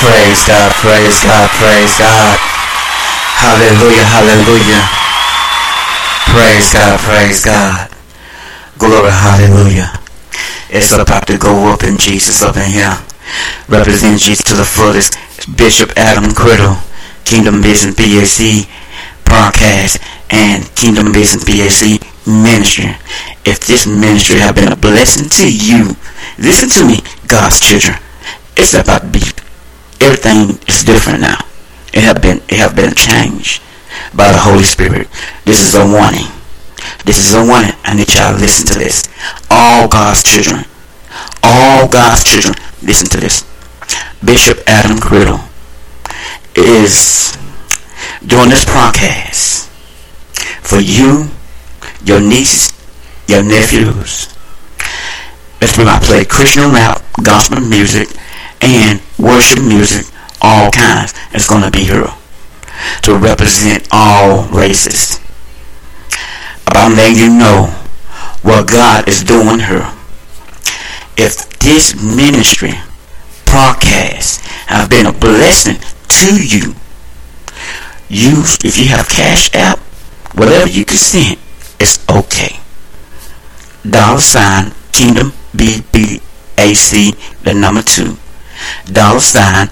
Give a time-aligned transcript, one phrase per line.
[0.00, 2.38] Praise God, praise God, praise God.
[3.36, 4.84] Hallelujah, hallelujah.
[6.32, 7.90] Praise God, praise God.
[8.78, 9.92] Glory, hallelujah.
[10.70, 12.96] It's about to go up in Jesus up in here.
[13.68, 15.18] Represent Jesus to the fullest.
[15.56, 16.80] Bishop Adam Criddle,
[17.24, 18.68] Kingdom Business BAC
[19.24, 19.98] broadcast
[20.30, 22.96] and Kingdom Business BAC ministry.
[23.44, 25.94] If this ministry have been a blessing to you,
[26.38, 27.98] listen to me, God's children.
[28.56, 29.20] It's about to be
[30.00, 31.38] everything is different now.
[31.92, 33.62] It have been it have been changed
[34.14, 35.08] by the Holy Spirit.
[35.44, 36.26] This is a warning.
[37.04, 37.72] This is a warning.
[37.84, 39.08] I need y'all to listen to this.
[39.50, 40.64] All God's children.
[41.42, 42.54] All God's children.
[42.82, 43.44] Listen to this.
[44.24, 45.40] Bishop Adam Criddle
[46.54, 47.36] is
[48.26, 49.68] doing this broadcast
[50.62, 51.28] for you,
[52.04, 52.72] your nieces,
[53.26, 54.28] your nephews.
[55.60, 58.08] Let's I play Christian rap, gospel music,
[58.62, 60.06] and worship music,
[60.40, 61.14] all kinds.
[61.32, 62.08] It's going to be here
[63.02, 65.20] to represent all races.
[66.66, 67.66] About letting you know
[68.42, 69.92] what God is doing here.
[71.16, 72.72] If this ministry
[73.44, 75.76] broadcast have been a blessing
[76.08, 76.74] to you,
[78.08, 79.78] you if you have cash app,
[80.34, 81.38] whatever you can send,
[81.78, 82.56] it's okay.
[83.88, 88.16] Dollar sign Kingdom BBAC the number two
[88.92, 89.68] dollar sign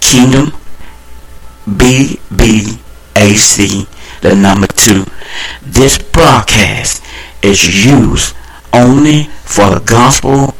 [0.00, 0.52] Kingdom
[1.66, 2.78] BBAC,
[4.20, 5.04] the number two.
[5.62, 7.04] This broadcast
[7.42, 8.36] is used
[8.72, 10.54] only for the gospel.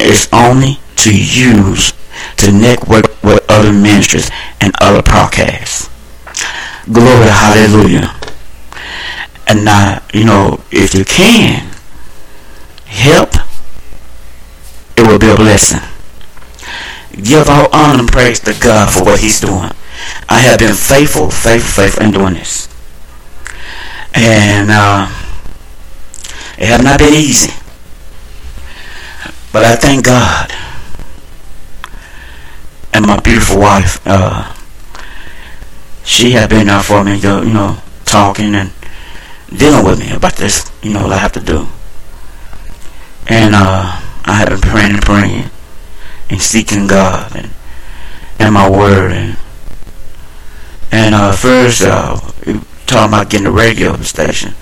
[0.00, 1.92] It's only to use
[2.38, 4.28] to network with other ministries
[4.60, 5.88] and other podcasts.
[6.92, 8.12] Glory, hallelujah.
[9.46, 11.70] And now, you know, if you can
[12.86, 13.30] help,
[14.96, 15.93] it will be a blessing
[17.22, 19.70] give all honor and praise to God for what he's doing.
[20.28, 22.68] I have been faithful, faithful, faithful in doing this.
[24.14, 25.06] And uh,
[26.58, 27.52] it has not been easy.
[29.52, 30.50] But I thank God.
[32.92, 34.52] And my beautiful wife, uh,
[36.04, 38.72] she had been there for me, you know, talking and
[39.56, 41.66] dealing with me about this, you know, what I have to do.
[43.26, 45.50] And uh, I have been praying and praying
[46.30, 47.50] and seeking God and
[48.38, 49.38] and my word and
[50.94, 52.16] and uh, first uh,
[52.86, 54.54] talking about getting a radio station,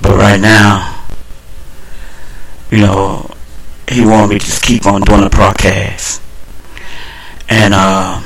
[0.00, 1.04] but right now,
[2.70, 3.28] you know,
[3.88, 6.22] he wanted me to just keep on doing the broadcast,
[7.48, 8.22] and uh,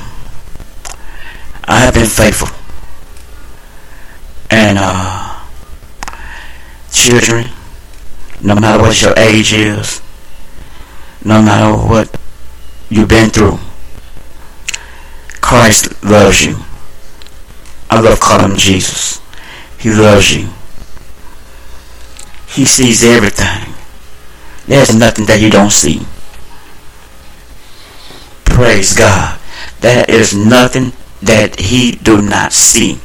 [1.63, 2.49] I have been faithful,
[4.51, 5.41] and uh,
[6.91, 7.47] children,
[8.43, 9.99] no matter what your age is,
[11.23, 12.15] no matter what
[12.89, 13.59] you've been through.
[15.41, 16.57] Christ loves you.
[17.89, 19.21] I love calling him Jesus.
[19.77, 20.49] He loves you.
[22.47, 23.73] He sees everything.
[24.67, 26.01] There's nothing that you don't see.
[28.45, 29.39] Praise God.
[29.81, 32.99] There is nothing that he do not see.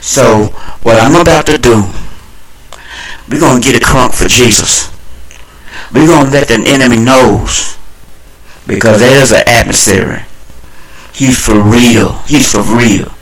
[0.00, 0.46] So
[0.82, 1.84] what I'm about to do,
[3.28, 4.90] we're to get a crunk for Jesus.
[5.92, 7.76] We're to let the enemy knows
[8.74, 10.22] because there's an adversary.
[11.12, 12.12] He's for real.
[12.26, 13.12] He's for real.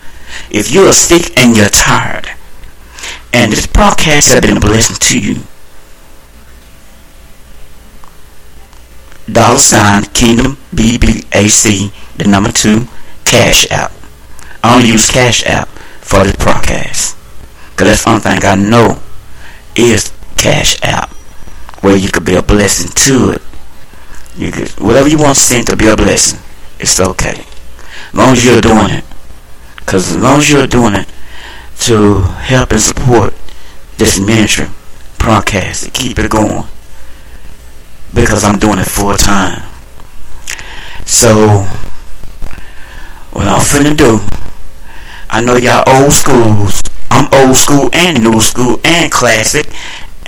[0.51, 2.29] If you're sick and you're tired,
[3.33, 5.43] and this podcast has been a blessing to you,
[9.33, 12.87] dollar sign Kingdom BBAC, the number two,
[13.25, 13.93] Cash App.
[14.63, 17.17] I only use Cash App for this podcast.
[17.71, 19.01] Because that's the only thing I know
[19.77, 21.11] is Cash App,
[21.83, 23.43] where you could be a blessing to it.
[24.39, 26.39] You could, whatever you want send to be a blessing,
[26.79, 27.45] it's okay.
[28.09, 29.05] As long as you're doing it.
[29.79, 31.09] Because as long as you're doing it
[31.81, 33.35] to help and support
[33.97, 34.67] this ministry,
[35.19, 36.65] broadcast, to keep it going.
[38.15, 39.63] Because I'm doing it full time.
[41.05, 41.67] So,
[43.33, 44.21] what I'm finna do,
[45.31, 46.81] I know y'all old schools.
[47.11, 49.67] I'm old school and new school and classic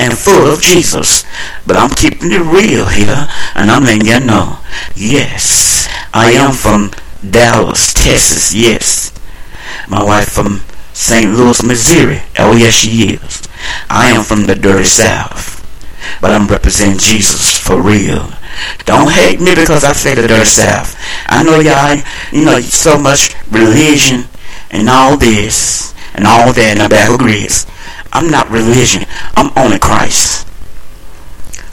[0.01, 1.25] and full of Jesus.
[1.67, 4.59] But I'm keeping it real here, and I'm letting you know.
[4.97, 8.55] Yes, I am from Dallas, Texas.
[8.55, 9.13] Yes,
[9.89, 10.63] my wife from
[10.95, 11.29] St.
[11.31, 12.23] Louis, Missouri.
[12.39, 13.47] Oh yes, she is.
[13.91, 15.61] I am from the dirty South,
[16.21, 18.33] but I'm representing Jesus for real.
[18.87, 20.97] Don't hate me because I say the dirty South.
[21.27, 22.01] I know y'all,
[22.33, 24.25] you know, so much religion
[24.71, 27.67] and all this and all that in a bag of grits.
[28.13, 29.07] I'm not religion.
[29.37, 30.47] I'm only Christ.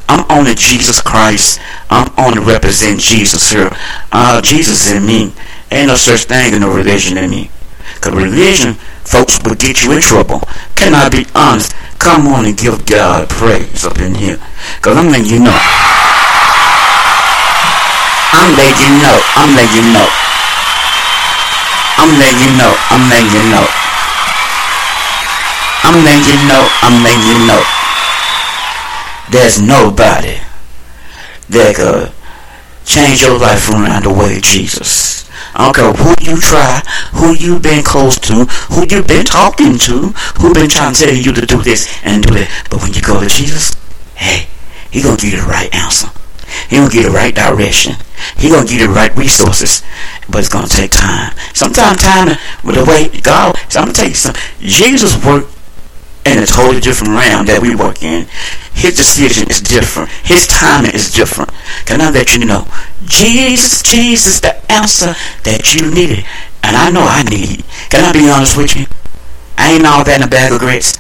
[0.10, 1.60] I'm only Jesus Christ.
[1.90, 3.70] I'm only represent Jesus here.
[4.12, 5.34] Uh, Jesus in me.
[5.72, 7.52] Ain't no such thing in no religion in me.
[8.00, 10.42] Cause religion, folks, will get you in trouble.
[10.76, 11.74] Can I be honest?
[12.00, 14.38] Come on and give God praise up in here.
[14.82, 15.58] Cause I'm letting you know.
[18.38, 19.18] I'm letting you know.
[19.36, 20.08] I'm letting you know.
[21.98, 22.74] I'm letting you know.
[22.92, 23.87] I'm letting you know.
[25.88, 26.68] I'm letting you know.
[26.84, 27.64] I'm letting you know.
[29.32, 30.36] There's nobody
[31.48, 32.12] that could
[32.84, 35.32] change your life around the way Jesus.
[35.56, 36.84] I don't care who you try,
[37.16, 40.12] who you been close to, who you been talking to,
[40.44, 42.52] who been trying to tell you to do this and do that.
[42.70, 43.72] But when you go to Jesus,
[44.16, 44.52] hey,
[44.92, 46.12] he gonna give you the right answer.
[46.68, 47.96] He gonna give you the right direction.
[48.36, 49.84] He gonna give you the right resources.
[50.28, 51.32] But it's gonna take time.
[51.54, 52.36] Sometimes time
[52.66, 54.44] with the way God so I'm gonna tell you something.
[54.60, 55.57] Jesus worked
[56.28, 58.28] in a totally different realm that we work in.
[58.74, 60.10] His decision is different.
[60.24, 61.52] His timing is different.
[61.86, 62.68] Can I let you know?
[63.06, 66.26] Jesus, Jesus, the answer that you needed.
[66.64, 67.64] And I know I need.
[67.90, 68.86] Can I be honest with you?
[69.58, 71.00] I ain't all that in a bag of grits.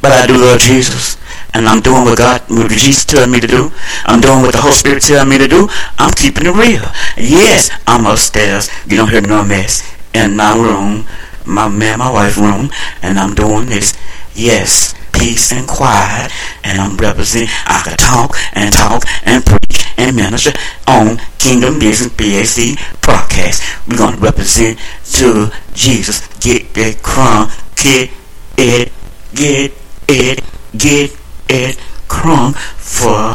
[0.00, 1.18] But I do love Jesus.
[1.54, 3.72] And I'm doing what God, what Jesus telling me to do.
[4.04, 5.68] I'm doing what the Holy Spirit telling me to do.
[5.98, 6.84] I'm keeping it real.
[7.16, 8.70] Yes, I'm upstairs.
[8.86, 9.82] You don't hear no mess
[10.14, 11.06] in my room,
[11.46, 12.70] my man, my wife's room,
[13.02, 13.96] and I'm doing this.
[14.38, 16.30] Yes, peace and quiet,
[16.62, 17.48] and I'm representing.
[17.66, 20.52] I can talk and talk and preach and minister
[20.86, 23.64] on Kingdom Business BAC broadcast.
[23.88, 24.78] We're gonna represent
[25.14, 26.22] to Jesus.
[26.38, 28.12] Get that crumb, get
[28.56, 28.92] it,
[29.34, 29.72] get
[30.06, 30.44] it,
[30.78, 31.18] get
[31.48, 31.76] it
[32.06, 33.34] crumb for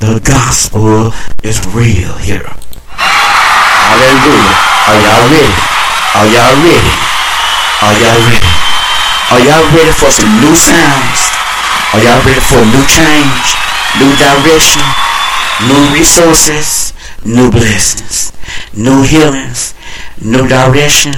[0.00, 1.12] the gospel
[1.44, 2.50] is real here.
[2.90, 4.50] Hallelujah.
[4.90, 5.54] Are y'all ready?
[6.18, 6.90] Are y'all ready?
[7.86, 8.59] Are y'all ready?
[9.30, 11.20] Are y'all ready for some new sounds?
[11.94, 13.46] Are y'all ready for a new change,
[14.02, 14.82] new direction,
[15.70, 16.92] new resources,
[17.24, 18.32] new blessings,
[18.76, 19.74] new healings,
[20.20, 21.14] new direction,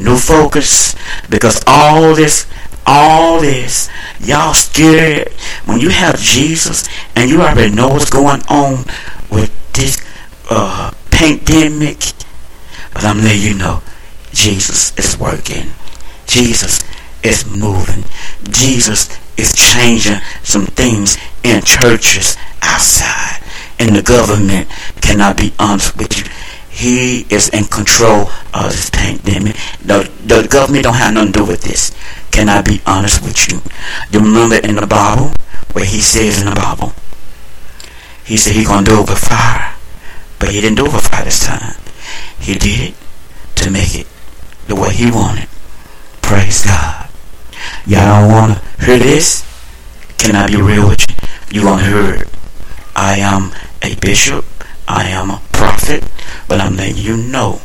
[0.00, 0.96] new focus?
[1.28, 2.46] Because all this,
[2.86, 3.90] all this,
[4.20, 5.28] y'all scared
[5.66, 8.86] when you have Jesus and you already know what's going on
[9.30, 10.02] with this
[10.48, 11.98] uh, pandemic.
[12.94, 13.82] But I'm letting you know,
[14.32, 15.72] Jesus is working.
[16.26, 16.89] Jesus
[17.22, 18.04] is moving.
[18.50, 23.42] Jesus is changing some things in churches outside.
[23.78, 24.68] And the government
[25.00, 26.24] cannot be honest with you.
[26.68, 29.56] He is in control of this pandemic.
[29.84, 31.94] The, the government don't have nothing to do with this.
[32.30, 33.60] Can I be honest with you?
[34.10, 35.32] You remember in the Bible
[35.72, 36.92] where he says in the Bible,
[38.24, 39.74] he said he gonna do it with fire.
[40.38, 41.74] But he didn't do it with fire this time.
[42.38, 42.94] He did it
[43.56, 44.06] to make it
[44.68, 45.48] the way he wanted.
[46.22, 47.09] Praise God.
[47.86, 49.44] Y'all don't want to hear this?
[50.18, 51.60] Can I be real with you?
[51.60, 52.28] You want to hear it.
[52.94, 54.44] I am a bishop.
[54.86, 56.04] I am a prophet.
[56.46, 57.62] But I'm letting you know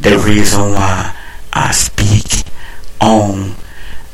[0.00, 1.16] the reason why
[1.52, 2.44] I speak
[3.00, 3.56] on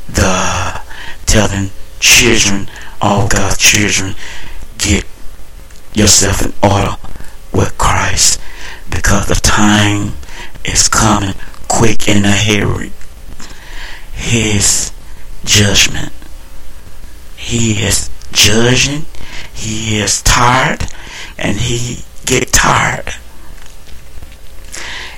[0.07, 0.81] the
[1.25, 2.67] telling children,
[3.01, 4.15] all God's children,
[4.77, 5.05] get
[5.93, 6.95] yourself in order
[7.53, 8.41] with Christ
[8.89, 10.13] because the time
[10.63, 11.35] is coming
[11.67, 12.91] quick in a hurry.
[14.13, 14.91] His
[15.45, 16.11] judgment.
[17.37, 19.05] He is judging.
[19.53, 20.85] He is tired,
[21.37, 23.13] and he get tired.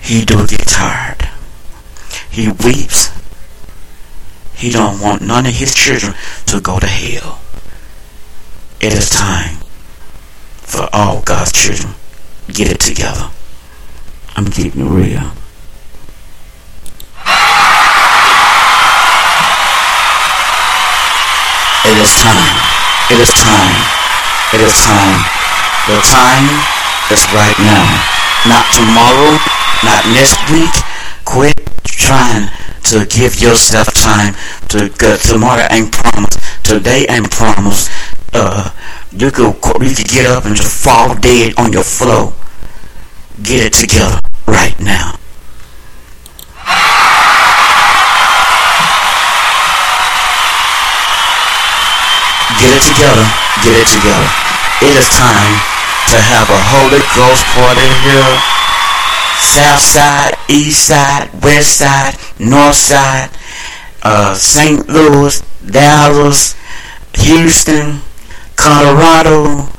[0.02, 1.30] He do get tired.
[2.30, 3.10] He weeps.
[4.56, 6.14] He don't want none of his children
[6.48, 7.42] to go to hell.
[8.80, 9.58] It is time
[10.62, 11.94] for all God's children
[12.52, 13.30] get it together.
[14.36, 15.32] I'm keeping it real.
[21.88, 22.58] It is time
[23.10, 23.80] It is time.
[24.54, 25.24] It is time.
[25.88, 26.48] The time
[27.16, 27.88] is right now.
[28.44, 29.40] Not tomorrow,
[29.88, 30.76] not next week.
[31.24, 32.52] Quit trying
[32.92, 34.36] to give yourself time
[34.68, 36.40] to get tomorrow ain't promised.
[36.66, 37.90] Today ain't promised.
[38.34, 38.70] Uh,
[39.14, 42.34] you could, you could get up and just fall dead on your floor.
[43.42, 45.18] Get it together right now.
[52.58, 53.26] Get it together.
[53.62, 54.30] Get it together.
[54.82, 55.54] It is time
[56.10, 58.34] to have a Holy Ghost party here.
[59.38, 63.30] South side, east side, west side, north side,
[64.04, 64.88] uh, St.
[64.90, 66.56] Louis, Dallas,
[67.14, 68.02] Houston,
[68.56, 69.70] Colorado,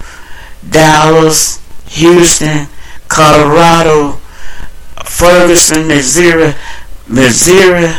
[0.69, 1.59] Dallas,
[1.89, 2.69] Houston,
[3.09, 4.19] Colorado,
[5.05, 6.55] Ferguson, Missouri,
[7.09, 7.93] Missouri,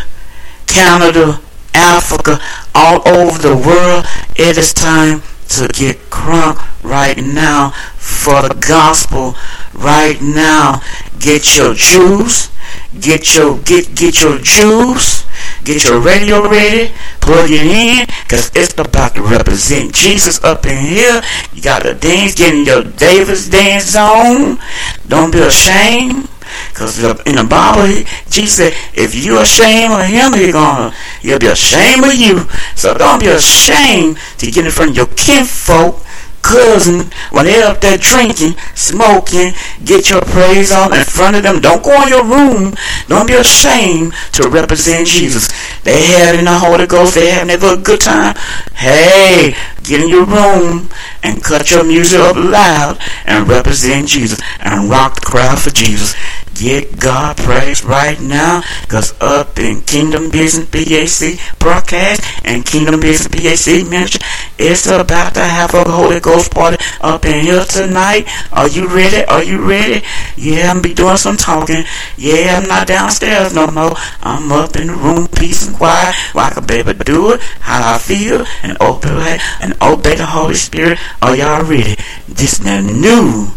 [0.68, 1.42] Canada,
[1.74, 2.40] Africa,
[2.74, 4.06] all over the world.
[4.36, 9.36] It is time to get crunk right now for the gospel
[9.74, 10.82] right now.
[11.20, 12.52] Get your juice.
[13.00, 15.26] Get your get get your juice.
[15.64, 16.92] Get your radio ready.
[17.22, 18.06] Plug it in.
[18.28, 21.22] Cause it's about to represent Jesus up in here.
[21.54, 24.60] You gotta dance, get in your Davis dance on.
[25.08, 26.30] Don't be ashamed.
[26.70, 31.48] Because in the Bible, Jesus said, if you're ashamed of him, he's gonna, he'll be
[31.48, 32.48] ashamed of you.
[32.76, 36.04] So don't be ashamed to get in front of your kinfolk,
[36.42, 39.54] cousin, when they're up there drinking, smoking,
[39.86, 41.62] get your praise on in front of them.
[41.62, 42.76] Don't go in your room.
[43.08, 45.50] Don't be ashamed to represent Jesus.
[45.84, 48.36] They had in the Holy Ghost, they having a good time.
[48.74, 50.90] Hey, get in your room
[51.24, 56.16] and cut your music up loud and represent Jesus and rock the crowd for Jesus.
[56.60, 63.30] Get God praise right now, cause up in Kingdom Business BAC broadcast and Kingdom Business
[63.30, 64.20] BAC ministry,
[64.58, 68.28] it's about to have a Holy Ghost party up in here tonight.
[68.52, 69.24] Are you ready?
[69.28, 70.04] Are you ready?
[70.36, 71.86] Yeah, I'm be doing some talking.
[72.18, 73.94] Yeah, I'm not downstairs no more.
[74.22, 78.00] I'm up in the room, peace and quiet, like a baby do it, how I
[78.00, 81.00] feel, and obey and obey the Holy Spirit.
[81.22, 81.96] Are y'all ready?
[82.28, 83.48] This the new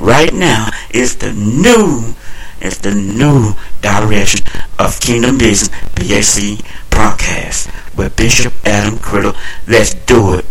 [0.00, 2.14] right now is the new
[2.60, 4.40] it's the new direction
[4.78, 9.36] of Kingdom Business BAC broadcast with Bishop Adam Criddle.
[9.66, 10.44] Let's do it.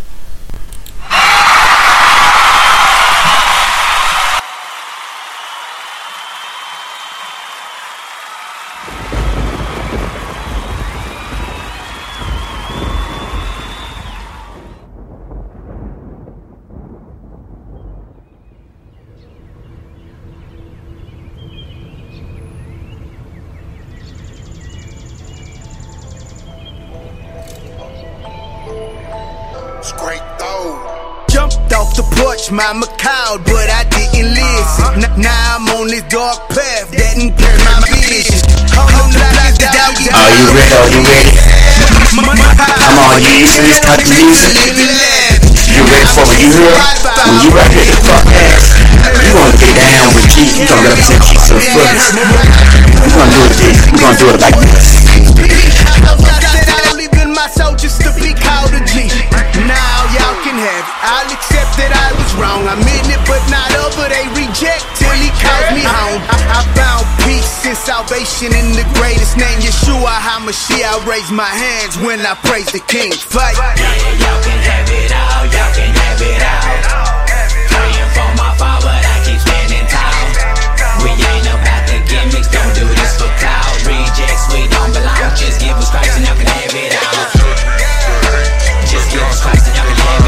[32.51, 35.04] Mama called, but I didn't listen.
[35.04, 38.39] N- now I'm on this dark path that impaired my vision.
[38.77, 38.88] Are
[40.32, 40.75] you ready?
[40.77, 41.34] Are you ready?
[42.16, 44.54] Come on, you used to this type of music.
[44.56, 46.39] You ready for it?
[46.39, 46.72] You hear?
[46.72, 50.56] When you right here the podcast, you gonna get down with Jesus.
[50.58, 52.16] You gonna represent Jesus first.
[52.16, 53.77] We gonna do it this.
[53.92, 54.96] We gonna do it like this.
[57.27, 59.12] My soldiers to be called a G.
[59.68, 60.96] Now y'all can have it.
[61.04, 62.64] I'll accept that I was wrong.
[62.72, 64.08] I meant it, but not over.
[64.08, 66.24] They reject till he calls me home.
[66.32, 70.88] I, I found peace and salvation in the greatest name, Yeshua HaMashiach.
[70.88, 73.12] I raise my hands when I praise the King.
[73.12, 73.60] Fight.
[73.60, 75.44] Yeah, y'all can have it all.
[75.52, 77.28] Y'all can have it all.
[77.68, 80.16] Praying for my father that keeps standing tall.
[81.04, 82.48] We ain't about the gimmicks.
[82.48, 83.68] Don't do this for cloud.
[83.84, 85.36] Rejects, we don't belong.
[85.36, 87.37] Just give us Christ and y'all can have it all.
[89.18, 90.26] Just give us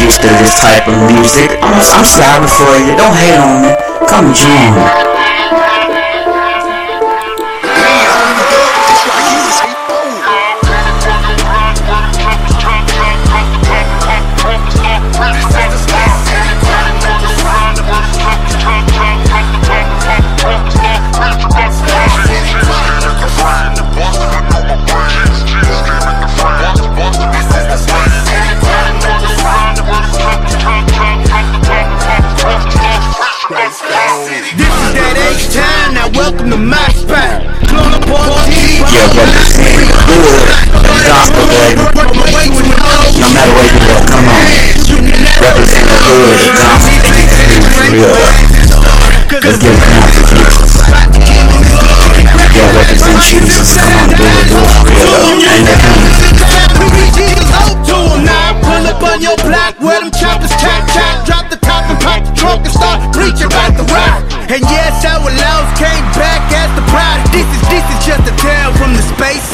[0.00, 1.50] used to this type of music.
[1.62, 2.04] I'm, I'm
[2.48, 2.96] for you.
[2.96, 3.70] Don't hate on me.
[4.08, 5.13] Come join
[36.24, 37.44] Welcome to Max Pack.
[37.68, 39.92] Clone up all the Yeah, but it's good.
[41.04, 41.44] Gospel.
[41.44, 44.40] No matter where you go, come on.
[45.44, 46.32] Represent the hood,
[47.60, 48.08] the real.
[49.36, 50.56] Let's get it down for Jesus.
[52.56, 53.76] Yeah, represent Jesus.
[53.76, 55.44] Come on, do it, do it for real.
[55.44, 56.24] Ain't that
[59.14, 62.66] on your block where them choppers chop chop Drop the top and pop the trunk
[62.66, 65.93] and start preaching about the rock And yes, our laws can
[66.76, 67.32] the product.
[67.32, 69.53] This is this is just a tale from the Space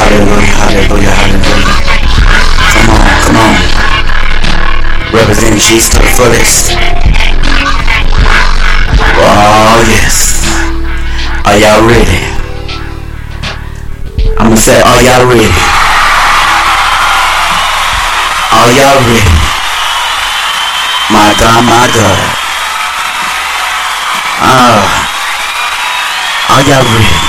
[0.00, 1.76] Hallelujah, hallelujah, hallelujah.
[2.72, 3.52] Come on, come on.
[5.12, 6.72] Represent Jesus to the fullest.
[9.20, 10.40] Oh, yes.
[11.44, 12.24] Are y'all ready?
[14.40, 15.52] I'm gonna say, are y'all ready?
[18.56, 19.36] Are y'all ready?
[21.12, 22.18] My God, my God.
[24.40, 24.80] Ah.
[26.56, 27.20] Are y'all ready?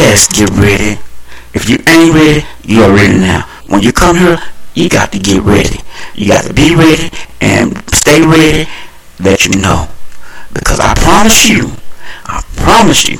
[0.00, 1.09] Let's get ready.
[1.52, 3.42] If you ain't ready, you are ready now.
[3.66, 4.38] When you come here,
[4.74, 5.80] you got to get ready.
[6.14, 7.10] You got to be ready
[7.40, 8.70] and stay ready
[9.18, 9.88] that you know.
[10.52, 11.72] Because I promise you,
[12.24, 13.18] I promise you,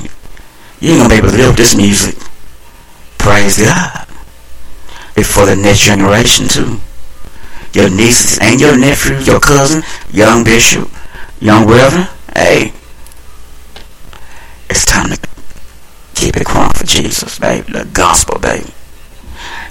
[0.79, 2.15] you ain't gonna be able to live this music.
[3.17, 4.07] Praise God.
[5.15, 6.79] It's for the next generation too.
[7.73, 10.89] Your nieces and your nephew, your cousin, young bishop,
[11.39, 12.73] young reverend, hey,
[14.69, 15.30] it's time to
[16.21, 17.71] keep it crying for Jesus, baby.
[17.71, 18.69] The gospel, baby.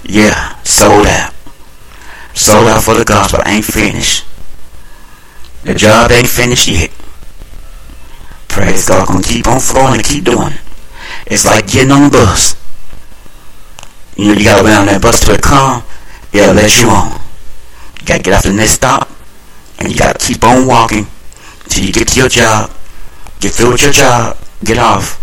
[0.03, 1.33] Yeah, sold out.
[2.33, 3.39] Sold out for the gospel.
[3.45, 4.25] Ain't finished.
[5.63, 6.91] The job ain't finished yet.
[8.49, 9.07] Praise God.
[9.07, 10.59] Gonna keep on flowing and keep doing it.
[11.27, 12.59] It's like getting on the bus.
[14.17, 15.83] You know, you gotta wait on that bus till it come.
[16.33, 17.15] Yeah, let you on.
[18.01, 19.07] You gotta get off the next stop.
[19.79, 21.07] And you gotta keep on walking
[21.69, 22.69] till you get to your job.
[23.39, 24.35] Get through with your job.
[24.65, 25.20] Get off.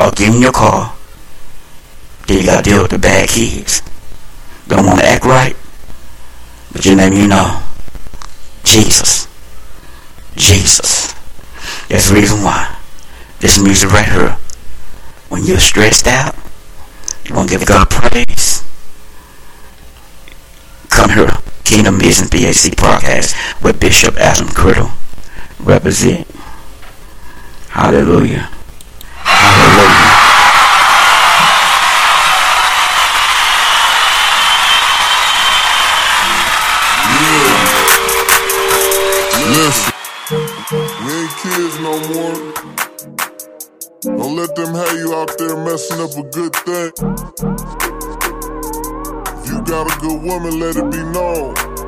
[0.00, 0.96] Or give them your car.
[2.26, 3.82] Then you gotta deal with the bad kids.
[4.66, 5.56] Don't wanna act right.
[6.72, 7.62] But you name you know.
[8.64, 9.28] Jesus.
[10.36, 11.14] Jesus.
[11.88, 12.76] That's the reason why.
[13.40, 14.36] This music right here.
[15.28, 16.34] When you're stressed out,
[17.24, 18.64] you want to give God praise.
[20.88, 21.30] Come here.
[21.64, 24.90] Kingdom Business BAC podcast with Bishop Adam Criddle.
[25.60, 26.26] Represent.
[27.68, 28.50] Hallelujah.
[29.38, 30.10] Hallelujah.
[39.50, 39.92] Listen,
[41.04, 42.38] we ain't kids no more.
[44.18, 46.92] Don't let them have you out there messing up a good thing.
[49.36, 51.79] If you got a good woman, let it be known.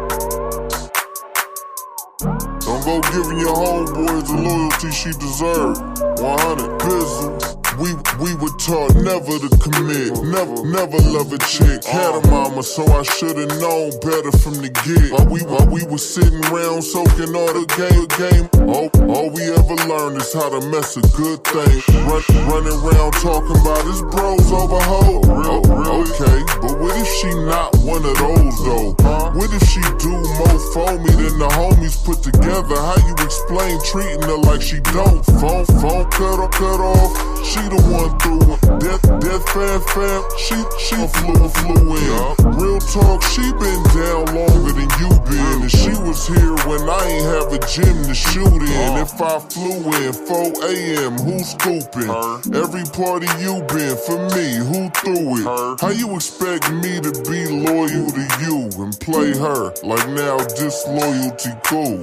[2.85, 5.79] Go giving your homeboys the loyalty she deserves.
[6.21, 7.62] 100 Bizzle.
[7.81, 11.85] We we were taught never to commit, never never love a chick.
[11.85, 15.13] Had a mama, so I should've known better from the get.
[15.13, 18.47] While we while we was sitting around soaking all the game game.
[18.69, 21.81] All, all we ever learned is how to mess a good thing.
[22.05, 25.21] Run, running around talking about his bros over hoe.
[25.25, 28.93] Real, real, okay, but what if she not one of those though?
[29.33, 32.77] What if she do more for me than the homies put together.
[32.77, 35.23] How you explain treating her like she don't?
[35.41, 37.11] Phone, phone cut off, cut off.
[37.47, 38.61] She the one through it.
[38.81, 40.23] Death, death, fam, fam.
[40.39, 42.59] She, she flew, flew in.
[42.59, 45.63] Real talk, she been down longer than you been.
[45.63, 48.97] And she was here when I ain't have a gym to shoot in.
[48.99, 52.11] If I flew in 4 a.m., who scooping?
[52.55, 55.81] Every party you been for me, who threw it?
[55.81, 61.51] How you expect me to be loyal to you and play her like now disloyalty
[61.65, 61.99] cool?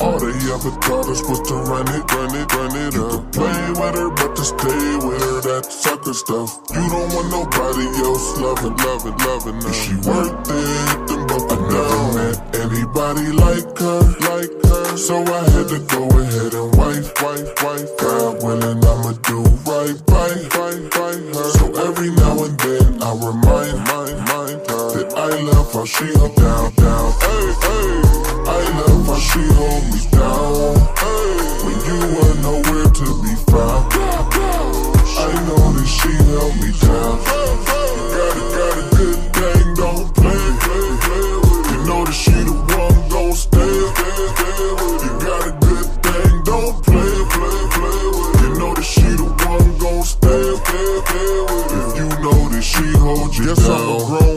[0.00, 3.32] All they ever thought was to run it, run it, run it up.
[3.32, 6.62] Play with her, but to stay with her, that sucker stuff.
[6.70, 9.70] You don't want nobody else loving, loving, loving her.
[9.70, 11.08] Is she worth it?
[11.08, 14.96] Then both I never met anybody like her, like her.
[14.96, 17.90] So I had to go ahead and wife, wife, wife.
[17.98, 21.50] God willing, I'ma do right by, by, by her.
[21.58, 26.06] So every now and then I remind, mind, mind her that I love how she
[26.14, 27.08] hold down, down.
[27.22, 27.92] Hey, hey.
[28.46, 30.74] I love how she hold me down.
[31.02, 31.32] Hey,
[31.66, 33.92] when you were nowhere to be found.
[35.42, 37.18] Know that she held me down.
[37.18, 41.66] You got a, got a good thing, don't play, play, play with.
[41.66, 45.10] You know that she the one gon' stay, stay, stay with it.
[45.10, 48.38] You got a good thing, don't play, play, play with.
[48.38, 51.82] You know that she the one gon' stay, stay, stay with it.
[51.82, 53.82] If you know that she hold you yes, down.
[53.82, 54.31] I'm a grown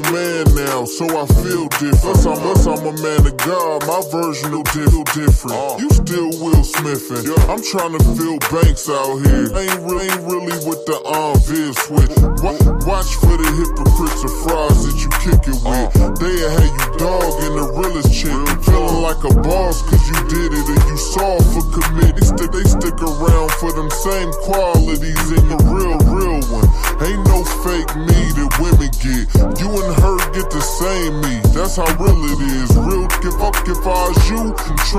[0.86, 2.02] now, so I feel different.
[2.02, 5.58] Plus I'm, plus I'm a man of God, my version will feel different.
[5.58, 5.78] Uh.
[5.80, 7.26] You still Will Smithin'.
[7.50, 9.50] I'm trying to fill banks out here.
[9.50, 12.13] Ain't, re- ain't really with the on Viv switch.
[12.43, 15.89] Wa- Watch for the hypocrites or frauds that you kick it with.
[15.98, 16.13] Uh.
[16.21, 18.34] They had you dog in the realest chick.
[18.34, 22.15] You feeling like a boss cause you did it and you saw for commit.
[22.15, 26.67] They stick, they stick around for them same qualities in the real, real one.
[27.02, 29.26] Ain't no fake me that women get.
[29.62, 31.39] You and her get the same me.
[31.55, 32.75] That's how real it is.
[32.75, 34.43] Real give up if I was you.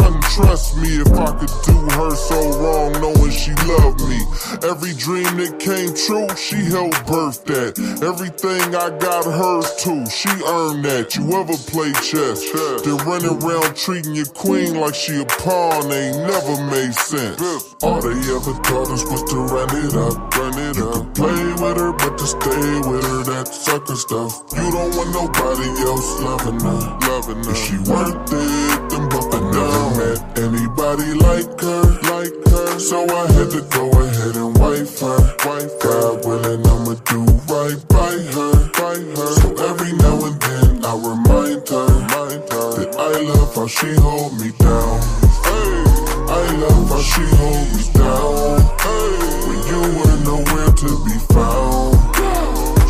[0.00, 4.20] And trust me if I could do her so wrong, knowing she loved me.
[4.64, 7.76] Every dream that came true, she helped birth that.
[8.02, 10.04] Everything I got hers too.
[10.08, 11.14] She earned that.
[11.16, 12.40] You ever play chess?
[12.82, 17.40] Then running around treating your queen like she a pawn ain't never made sense.
[17.82, 21.14] All they ever taught us was to run it up, run it up.
[21.14, 24.42] Play with her, but to stay with her, that sucker stuff.
[24.56, 27.52] You don't want nobody else loving her, loving her.
[27.52, 28.90] Is she worth it?
[28.90, 32.78] Then both I never met anybody like her, like her.
[32.78, 35.72] So I had to go ahead and wife her, wife.
[35.82, 39.32] God willing, I'ma do right by her, by her.
[39.40, 43.94] So every now and then I remind her, remind her that I love how she
[44.00, 45.00] hold me down.
[45.46, 45.84] Hey,
[46.30, 48.60] I love how she hold me down.
[48.84, 49.14] Hey,
[49.46, 51.96] when you were nowhere to be found.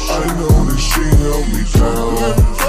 [0.09, 2.66] I know that she held me down.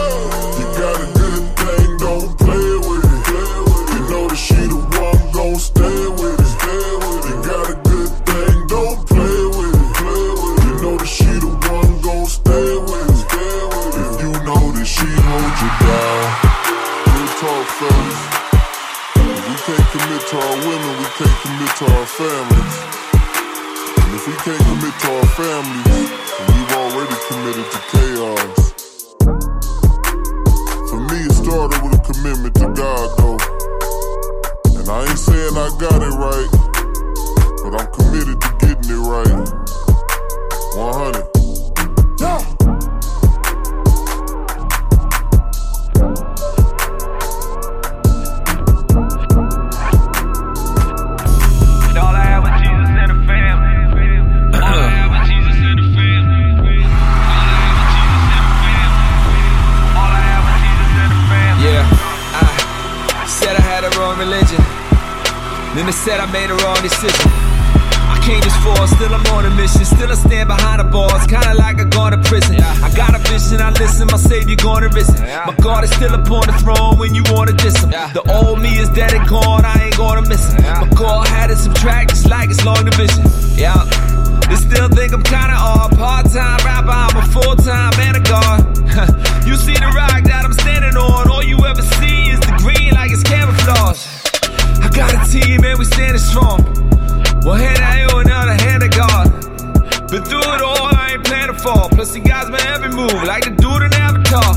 [21.67, 22.75] Commit to our families.
[24.03, 26.09] And if we can't commit to our families,
[26.47, 28.73] we've already committed to chaos.
[30.89, 33.39] For me, it started with a commitment to God, though.
[34.79, 36.51] And I ain't saying I got it right,
[37.63, 39.49] but I'm committed to getting it right.
[40.75, 41.36] 100.
[64.17, 64.57] Religion.
[65.75, 67.29] Then they said I made a wrong decision.
[68.07, 69.85] I came this far, still I'm on a mission.
[69.85, 72.55] Still I stand behind the bars, kinda like I gone to prison.
[72.59, 75.19] I got a vision, I listen, my savior gonna risen.
[75.21, 77.91] My God is still upon the throne when you wanna diss him.
[77.91, 80.63] The old me is dead and gone, I ain't gonna miss him.
[80.63, 83.23] My God had to subtract, just like it's long division.
[83.55, 83.85] Yeah.
[84.49, 85.97] They still think I'm kinda odd.
[85.97, 88.77] Part-time rapper, I'm a full-time man of God.
[89.47, 91.29] you see the rock that I'm standing on.
[91.29, 93.23] All you ever see is the green like it's
[93.67, 94.07] camouflage.
[94.81, 96.59] I got a team and we standing strong.
[97.43, 99.31] One hand I owe, another hand of God.
[100.09, 101.89] Been through it all, I ain't planning to fall.
[101.89, 104.55] Plus he guides my every move, like the dude in Avatar.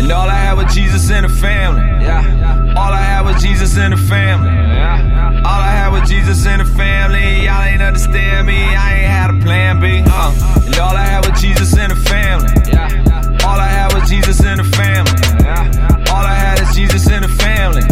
[0.00, 1.82] And all I had was Jesus and the family.
[2.00, 2.74] Yeah.
[2.76, 4.48] All I had was Jesus and the family.
[4.48, 5.42] Yeah.
[5.44, 7.44] All I had was Jesus and the family.
[7.44, 8.54] Y'all ain't understand me.
[8.54, 10.02] I ain't had a plan B.
[10.06, 10.62] Uh.
[10.64, 12.48] And all I had was Jesus and the family.
[12.70, 13.44] Yeah.
[13.44, 15.18] All I had was Jesus and the family.
[15.42, 16.14] Yeah.
[16.14, 17.82] All I had is Jesus and the family.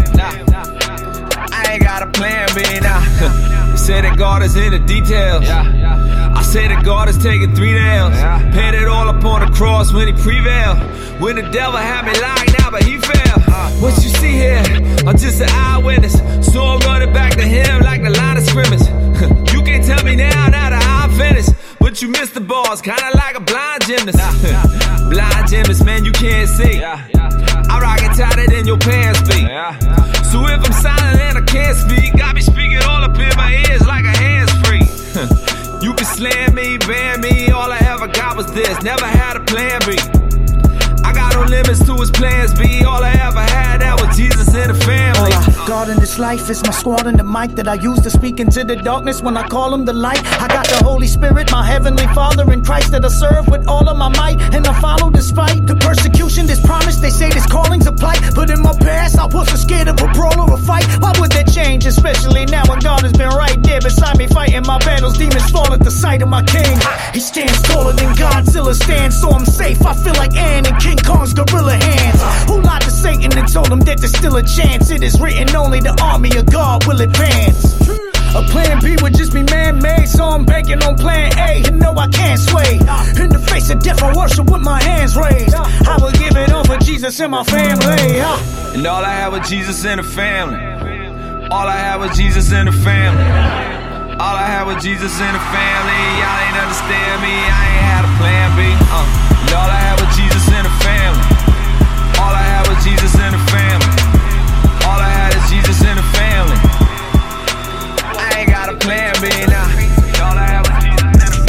[4.47, 5.45] is in the details.
[5.49, 8.15] I say that God is taking three nails.
[8.55, 10.79] Paid it all upon the cross when he prevailed.
[11.21, 13.39] When the devil had me locked out, but he fell.
[13.49, 13.71] Uh.
[13.83, 14.63] What you see here,
[15.07, 16.15] I'm just an eyewitness.
[16.53, 18.87] So I'm running back to him like the line of scrimmage.
[19.53, 21.51] you can't tell me now, now that I'm finished.
[21.81, 24.19] But you missed the balls, kinda like a blind gymnast.
[25.11, 26.81] blind gymnast, man, you can't see.
[27.69, 29.47] I rock it tighter than your pants feet.
[30.31, 33.65] So if I'm silent and I can't speak, I be speaking all up in my
[33.69, 34.87] ears like a hands free.
[35.85, 38.83] you can slam me, ban me, all I ever got was this.
[38.83, 40.26] Never had a plan B.
[41.49, 42.83] Limits to his plans B.
[42.85, 45.31] All I ever had that was Jesus and the family.
[45.33, 47.75] Uh, all I got in this life is my squad and the mic that I
[47.75, 50.21] use to speak into the darkness when I call him the light.
[50.41, 53.89] I got the Holy Spirit, my heavenly Father in Christ that I serve with all
[53.89, 54.41] of my might.
[54.55, 56.97] And I follow despite the persecution, this promise.
[56.97, 58.21] They say this calling's a plight.
[58.35, 60.87] But in my past, I wasn't scared of a brawl or a fight.
[60.99, 61.87] Why would that change?
[61.87, 65.17] Especially now when God has been right there beside me fighting my battles.
[65.17, 66.77] Demons fall at the sight of my king.
[67.15, 69.85] He stands taller than Godzilla stands, so I'm safe.
[69.87, 72.21] I feel like Ann and King Kong's gorilla hands.
[72.49, 74.91] Who lied to Satan and told him that there's still a chance?
[74.91, 77.77] It is written only the army of God will advance.
[78.35, 81.63] A plan B would just be man made, so I'm banking on plan A.
[81.65, 82.77] You know I can't sway.
[83.23, 85.55] In the face of death, I worship with my hands raised.
[85.55, 88.21] I will give it all for Jesus and my family.
[88.75, 90.61] And all I have was Jesus and the family.
[91.49, 93.25] All I have was Jesus and the family.
[94.17, 96.01] All I had was Jesus and the family.
[96.21, 97.37] Y'all ain't understand me.
[97.37, 98.61] I ain't had a plan B.
[98.89, 99.27] Uh.
[99.47, 100.36] And all I had was Jesus
[102.87, 103.99] Jesus and the family.
[104.87, 106.55] All I had is Jesus and the family.
[108.15, 109.67] I ain't got a plan B now.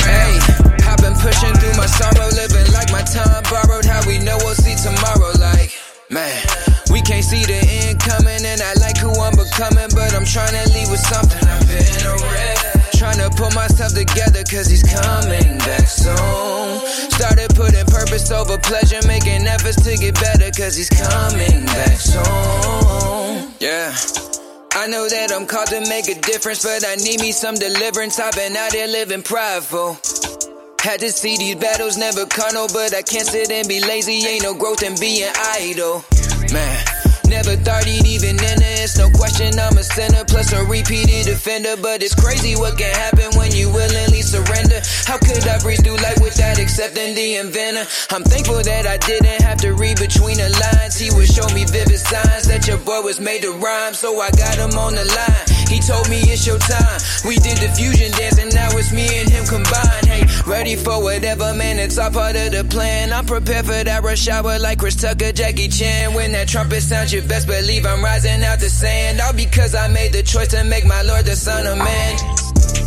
[0.02, 0.34] Hey,
[0.82, 3.86] I've been pushing through my sorrow, living like my time borrowed.
[3.86, 5.78] How we know we'll see tomorrow, like,
[6.10, 6.42] man.
[6.90, 10.58] We can't see the end coming, and I like who I'm becoming, but I'm trying
[10.58, 11.38] to leave with something.
[11.46, 12.18] I've been a.
[12.98, 16.97] Trying to pull myself together, cause he's coming back soon.
[17.58, 23.52] Putting purpose over pleasure, making efforts to get better, cause he's coming back soon.
[23.60, 23.96] Yeah.
[24.74, 28.20] I know that I'm called to make a difference, but I need me some deliverance.
[28.20, 29.98] I've been out here living prideful.
[30.80, 34.24] Had to see these battles, never carnal, but I can't sit and be lazy.
[34.28, 36.06] Ain't no growth in being idle.
[36.54, 36.86] Man,
[37.28, 38.74] never thought he'd even enter.
[38.82, 41.76] It's no question I'm a sinner, plus a repeated offender.
[41.78, 44.80] But it's crazy what can happen when you willingly surrender.
[45.06, 47.86] How could I breathe through life without accepting the inventor?
[48.10, 50.96] I'm thankful that I didn't have to read between the lines.
[50.98, 54.32] He would show me vivid signs that your boy was made to rhyme, so I
[54.32, 55.46] got him on the line.
[55.68, 57.00] He told me it's your time.
[57.28, 60.07] We did the fusion dance, and now it's me and him combined.
[60.18, 61.80] Hey, ready for whatever, man.
[61.80, 63.14] It's all part of the plan.
[63.14, 66.14] I'm prepared for that rush hour like Chris Tucker, Jackie Chan.
[66.14, 69.22] When that trumpet sounds, you best believe I'm rising out the sand.
[69.22, 72.18] All because I made the choice to make my Lord the Son of Man.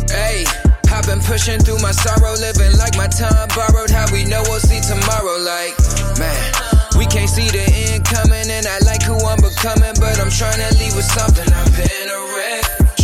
[0.09, 0.45] Hey.
[0.93, 3.89] I've been pushing through my sorrow, living like my time borrowed.
[3.89, 5.71] How we know we'll see tomorrow, like,
[6.19, 6.51] man.
[6.99, 10.59] We can't see the end coming, and I like who I'm becoming, but I'm trying
[10.59, 11.47] to leave with something.
[11.47, 12.00] I've been.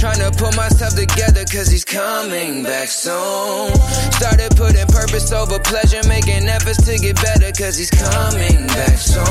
[0.08, 3.76] Trying to put myself together, cause he's coming back soon.
[4.16, 9.26] Started putting purpose over pleasure, making efforts to get better, cause he's coming back soon.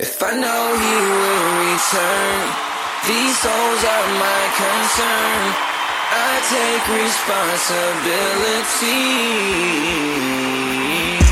[0.00, 2.56] If I know he will return,
[3.04, 5.52] these souls are my concern.
[6.16, 6.88] I take
[11.20, 11.25] responsibility.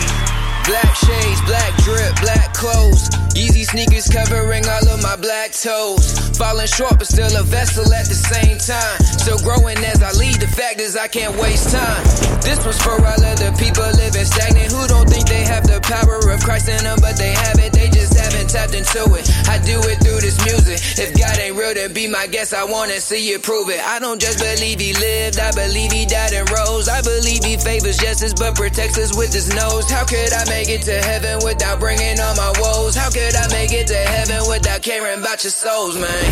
[0.66, 3.08] Black shades, black drip, black clothes.
[3.36, 6.16] Easy sneakers covering all of my black toes.
[6.38, 8.98] Falling short, but still a vessel at the same time.
[9.18, 10.40] Still growing as I lead.
[10.40, 12.04] The fact is, I can't waste time.
[12.40, 15.80] This was for all of the people living stagnant who don't think they have the
[15.80, 17.72] power of Christ in them, but they have it.
[17.72, 18.03] They just
[18.48, 19.24] tapped into it.
[19.48, 20.78] I do it through this music.
[20.98, 22.54] If God ain't real, then be my guest.
[22.54, 23.80] I wanna see you prove it.
[23.80, 26.88] I don't just believe he lived, I believe he died and rose.
[26.88, 29.90] I believe he favors justice, but protects us with his nose.
[29.90, 32.94] How could I make it to heaven without bringing all my woes?
[32.94, 36.24] How could I make it to heaven without caring about your souls, man?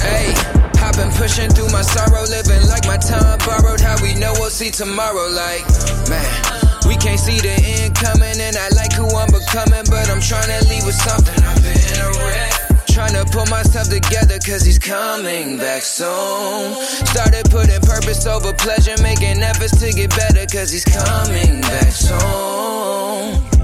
[0.00, 0.32] Hey,
[0.80, 3.80] I've been pushing through my sorrow, living like my time borrowed.
[3.80, 5.64] How we know we'll see tomorrow, like,
[6.08, 6.69] man.
[6.86, 10.50] We can't see the end coming, and I like who I'm becoming, but I'm trying
[10.50, 11.42] to leave with something.
[11.44, 12.86] I've been a wreck.
[12.86, 16.74] Trying to pull myself together, cause he's coming back soon.
[17.06, 23.59] Started putting purpose over pleasure, making efforts to get better, cause he's coming back soon.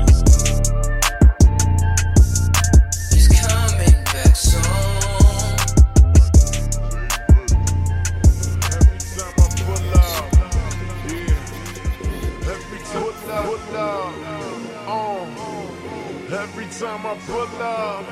[16.49, 18.05] Every time I pull up,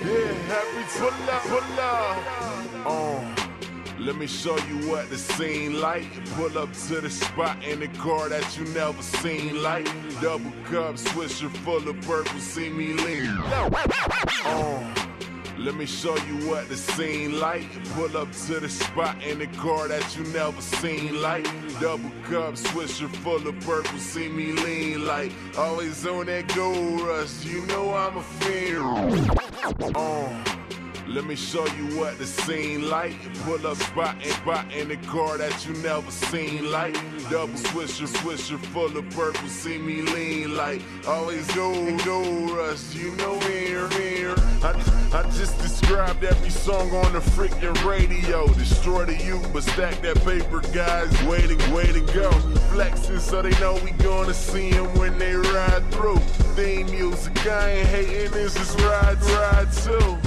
[0.00, 2.16] yeah, every pull up, pull up,
[2.86, 3.34] oh.
[3.98, 6.06] Let me show you what the scene like.
[6.36, 9.86] Pull up to the spot in the car that you never seen like.
[10.22, 13.36] Double cup, swisher full of purple, see me lean.
[14.44, 14.94] Oh.
[15.58, 17.66] Let me show you what the scene like.
[17.94, 21.44] Pull up to the spot in the car that you never seen like.
[21.80, 25.32] Double cup, swisher full of purple, see me lean like.
[25.58, 29.30] Always on that gold rush, you know I'm a fiend.
[29.96, 30.57] Oh.
[31.08, 33.16] Let me show you what the scene like.
[33.44, 36.92] Pull up spot and spot in the car that you never seen like.
[37.30, 40.82] Double swisher, swisher full of purple, see me lean like.
[41.06, 41.72] Always go,
[42.04, 42.22] go
[42.54, 44.34] rush, you know here, here.
[44.62, 44.74] I,
[45.14, 48.46] I just described every song on the freaking radio.
[48.48, 51.10] Destroy the youth, but stack that paper, guys.
[51.22, 52.30] Waiting, to go.
[52.72, 56.18] Flexing so they know we gonna see them when they ride through.
[56.54, 60.18] Theme music, I ain't hating, this is ride, ride too.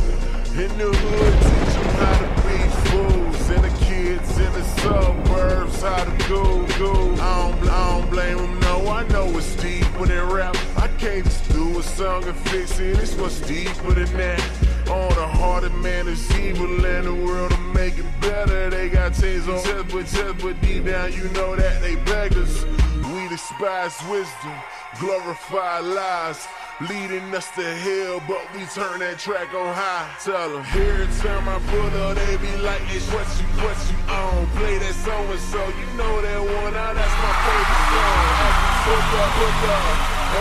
[0.54, 2.60] In the hood, teach them how to be
[2.90, 3.50] fools.
[3.52, 7.14] And the kids in the suburbs, how to go, go.
[7.14, 10.58] I don't, I don't blame them, no, I know it's deep when they rap.
[10.76, 14.42] I can't just do a song and fix it, it's much deeper than that.
[14.90, 18.70] On the heart of man is evil and the world to make it better.
[18.70, 22.66] They got chains on chest, but chest, but deep down you know that they beggars.
[22.66, 24.54] We despise wisdom,
[25.00, 26.46] glorify lies
[26.90, 30.10] leading us to hell, but we turn that track on high.
[30.24, 33.98] Tell them, every time I pull up, they be like, it's what you, what you
[34.10, 34.48] on.
[34.58, 38.72] Play that song and so, you know that one, now that's my favorite song.
[38.82, 39.86] Pull up, pull up,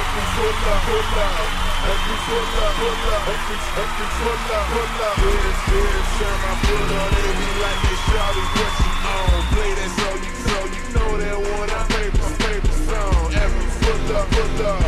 [0.01, 1.69] every pull up, pull up.
[1.81, 5.17] Every pull up, every, every pull up, pull up.
[5.21, 9.41] Every, time I pull up, they be like, it's Charlie, what you on.
[9.51, 13.29] Play that song, you, so you know that one, I favorite, favorite song.
[13.45, 14.85] Every pull up, pull up,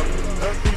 [0.49, 0.72] every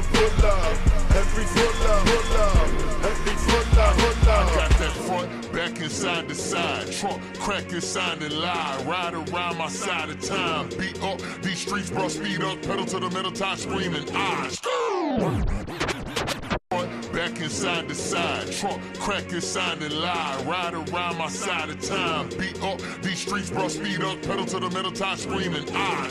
[0.00, 4.46] I pull up, every pull up, pull up, every pull up, pull up.
[4.46, 9.12] I got that front, back and side to side, trunk crack inside and lie, ride
[9.12, 13.10] around my side of time, beat up these streets, bro, speed up, pedal to the
[13.10, 15.59] metal, time screaming, ah, I
[17.20, 22.30] Back inside the side, trunk crack inside and lie, ride around my side of time,
[22.30, 24.70] beat up these streets, bro, speed up, pedal to the
[25.18, 26.08] screaming, I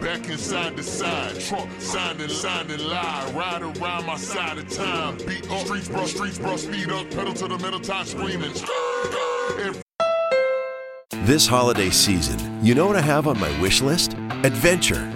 [0.00, 1.70] Back inside the side, trunk
[2.88, 7.08] lie, ride around my side of time, beat up streets, bro, streets, bro, speed up,
[7.12, 8.50] pedal to the metal, screaming.
[11.24, 14.14] This holiday season, you know what I have on my wish list?
[14.42, 15.15] Adventure.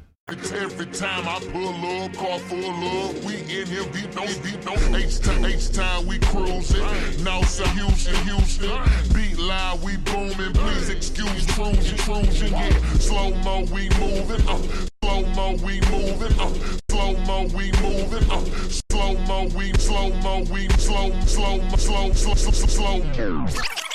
[0.31, 4.73] Every time I pull up, car full of, we in here deep, no deep, no
[4.95, 6.81] H time, H time, we cruising.
[7.21, 8.81] Now, so Houston, Houston,
[9.13, 10.53] beat loud, we booming.
[10.53, 12.81] Please excuse cruising, cruising, yeah.
[12.93, 14.61] Slow mo, we moving, uh.
[15.03, 16.53] Slow mo, we moving, uh.
[16.89, 18.45] Slow mo, we moving, uh.
[18.89, 23.01] Slow mo, we, slow mo, we, slow, slow, slow, slow, slow, slow.
[23.01, 23.90] Slow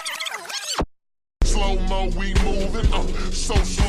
[1.74, 3.86] mo, we moving, uh, social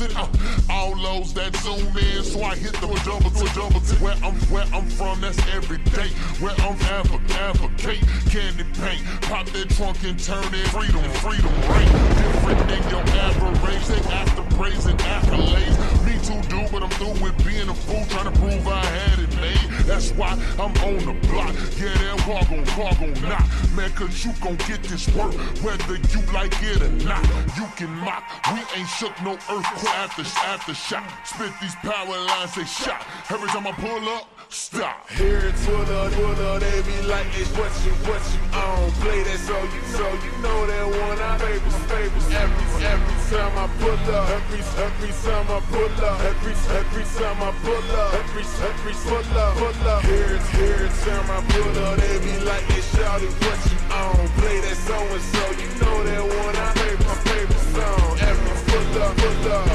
[0.00, 0.28] using, uh,
[0.70, 4.34] all those that zoom in, so I hit the double to double to where I'm,
[4.52, 6.08] where I'm from, that's every day,
[6.40, 11.90] where I'm advocate, advocate, candy paint, pop that trunk and turn it, freedom, freedom, right?
[12.20, 17.36] different than your average, they after praising accolades, me too, dude, but I'm through with
[17.44, 21.28] being a fool, trying to prove I had it made, that's why I'm on the
[21.28, 25.34] block, yeah, that walk on, walk on, knock, man, cause you gon' get this work,
[25.62, 27.24] whether you like it or not,
[27.56, 29.94] you can mock, we ain't shook no earthquake.
[29.94, 35.08] After, after shot, spit these power lines, they shot, every time I pull up, stop.
[35.10, 39.38] Here it's Twitter, Twitter, they be like, it's what you, what you on, play that
[39.38, 43.94] so you, so you know that one, I favors, favors, every, every time I pull
[44.10, 48.94] up, every, every time I pull up, every, every time I pull up, every, every
[49.06, 52.66] pull up, pull up, here it's, here it's time I pull up, they be like,
[52.68, 56.56] they shout it, what you on, play that so and so, you know that one,
[56.58, 59.68] I favor, my favorite song, every pull up, pull up,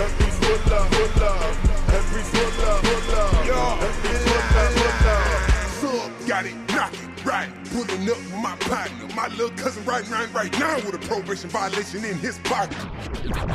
[0.00, 1.71] every pull up, pull up.
[8.08, 9.08] Up with my partner.
[9.14, 12.76] My little cousin right right right now with a probation violation in his pocket.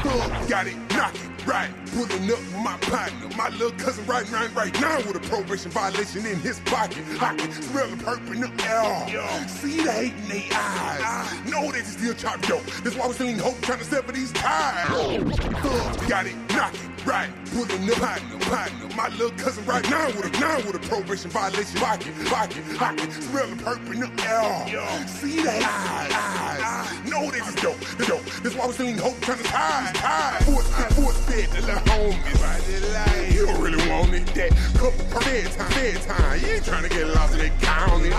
[0.03, 1.69] Thug got it, knock it, right.
[1.93, 3.29] Pulling up with my partner.
[3.35, 7.03] My little cousin right right right now with a probation violation in his pocket.
[7.21, 9.47] I can smell the purple in the air.
[9.47, 11.51] See the hate in their eyes.
[11.51, 12.59] Know that you still chop yo.
[12.83, 14.87] That's why we're still hope trying to sever these ties.
[14.87, 17.29] Thug got it, knock it, right.
[17.53, 18.95] Pulling up partner, partner.
[18.95, 21.79] My little cousin right now with a now with a probation violation.
[21.79, 23.11] Pocket, pocket, pocket.
[23.13, 25.07] Smell the purple in the air.
[25.07, 27.09] See hate in their eyes.
[27.09, 28.25] Know that it's dope, the dope.
[28.43, 30.39] That's why we're still hope trying to tie, tie.
[30.43, 32.41] Force, force fed the little homies.
[32.43, 34.27] Like, you don't really want it.
[34.35, 36.39] That couple per bedtime, bedtime.
[36.41, 38.09] You ain't trying to get lost in that county.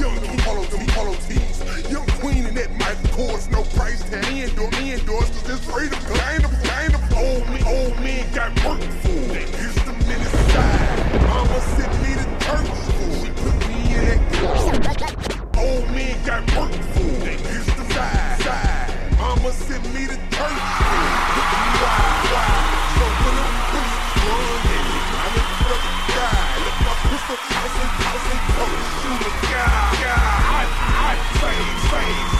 [0.00, 1.60] Young King Polo, them Polo tees.
[1.90, 4.24] Young Queen in that Michael Kors, no price tag.
[4.32, 5.98] Me endorse, me endorse, cause this freedom.
[6.00, 9.34] Kind of, kind of old men, old men got work for.
[9.34, 11.22] Kissed them in his side.
[11.28, 13.14] Mama sent me to church school.
[13.24, 14.18] She put me in
[14.82, 15.14] that class.
[15.58, 17.10] Old men got work for.
[17.24, 18.90] They kissed them side.
[19.18, 21.10] Mama sent me to church school.
[21.34, 22.66] Put me wide, wide.
[22.96, 25.06] So when I'm pussy, run in it.
[25.20, 26.42] I'm a brother guy.
[26.64, 30.22] Look my pistol, I say, I say, coach, shoot a guy, guy.
[30.54, 30.70] I,
[31.02, 32.30] I, fame, fame.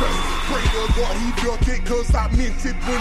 [0.50, 2.99] Pray to God he built it, cause I meant it when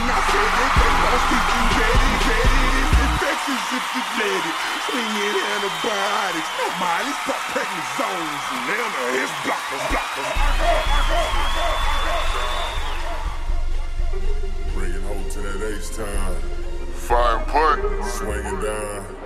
[5.69, 8.43] No mileage, stop pregnant zones.
[8.67, 10.29] Now the hip blockers, blockers.
[14.73, 16.35] Bring it home to that H time.
[16.93, 17.79] Fire putt.
[18.05, 19.18] Swinging down.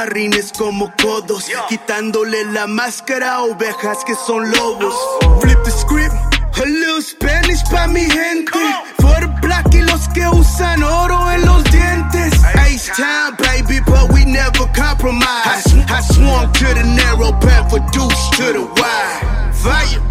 [0.00, 4.94] Rola quema rines como codos, quitándole la máscara a ovejas que son lobos.
[5.40, 6.14] Flip the script.
[6.56, 8.58] A little Spanish pa' mi gente.
[9.00, 12.32] For the black y los que usan oro en los dientes.
[12.54, 15.64] Ace time, baby, but we never compromise.
[15.66, 19.54] I, I swung to the narrow path, reduced to the wide.
[19.54, 20.10] Fire.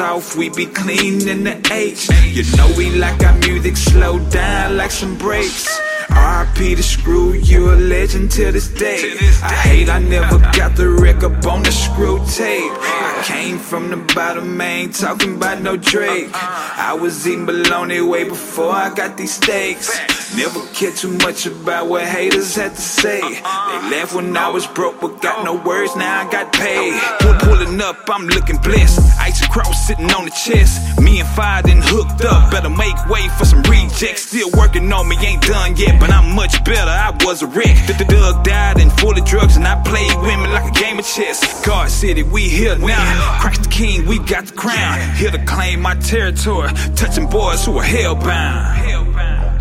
[0.00, 2.08] Off, we be clean in the H.
[2.24, 5.66] You know we like our music slow down like some breaks.
[6.08, 9.16] RP the screw, you a legend to this day.
[9.42, 12.72] I hate I never got the wreck up on the screw tape.
[12.72, 16.30] I came from the bottom, ain't talking about no Drake.
[16.32, 19.90] I was eating bologna way before I got these steaks.
[20.36, 23.20] Never cared too much about what haters had to say.
[23.20, 26.92] They left when I was broke, but got no words, now I got paid.
[27.20, 28.98] Pull, pulling up, I'm looking blessed.
[29.20, 31.00] Ice cross sitting on the chest.
[31.00, 32.50] Me and Five done hooked up.
[32.50, 34.22] Better make way for some rejects.
[34.22, 36.90] Still working on me, ain't done yet, but I'm much better.
[36.90, 37.86] I was a wreck.
[37.86, 41.06] The Doug died and full of drugs, and I played women like a game of
[41.06, 41.64] chess.
[41.64, 43.38] God City, we here now.
[43.40, 45.16] Christ the King, we got the crown.
[45.16, 46.70] Here to claim my territory.
[46.96, 49.03] Touching boys who are hellbound.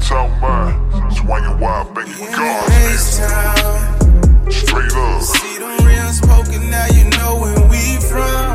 [0.06, 2.70] Talking about swinging wild, baby, God.
[4.52, 5.22] Straight up.
[5.22, 8.53] See them rims poking now, you know where we from.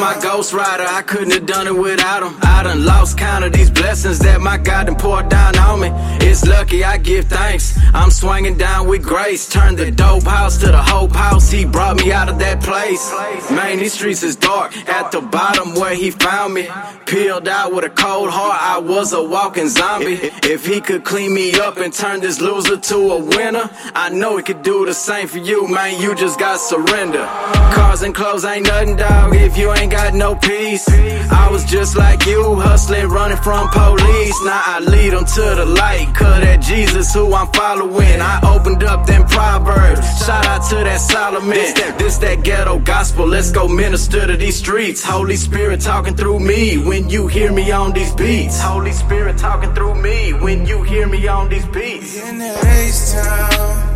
[0.00, 2.34] My ghost rider, I couldn't have done it without him.
[2.42, 5.90] I done lost count of these blessings that my God done poured down on me.
[6.26, 7.78] It's lucky I give thanks.
[7.92, 9.48] I'm swinging down with grace.
[9.48, 11.50] Turned the dope house to the hope house.
[11.50, 13.12] He brought me out of that place.
[13.50, 14.76] Man, these streets is dark.
[14.88, 16.68] At the bottom where he found me.
[17.06, 20.18] Peeled out with a cold heart, I was a walking zombie.
[20.44, 24.36] If he could clean me up and turn this loser to a winner, I know
[24.36, 26.00] he could do the same for you, man.
[26.00, 27.26] You just got surrender.
[27.74, 29.34] Cars and clothes ain't nothing, dog.
[29.34, 34.38] If you ain't got no peace, I was just like you, hustling, running from police.
[34.44, 38.20] Now I lead them to the light, cause that Jesus who I'm following.
[38.20, 40.00] I opened up them proverbs.
[40.24, 41.50] Shout out to that Solomon.
[41.50, 43.26] This that, this that ghetto gospel.
[43.26, 45.02] Let's go minister to these streets.
[45.02, 48.60] Holy Spirit talking through me when you hear me on these beats.
[48.60, 52.22] Holy Spirit talking through me when you hear me on these beats.
[52.22, 53.89] In that H-Town,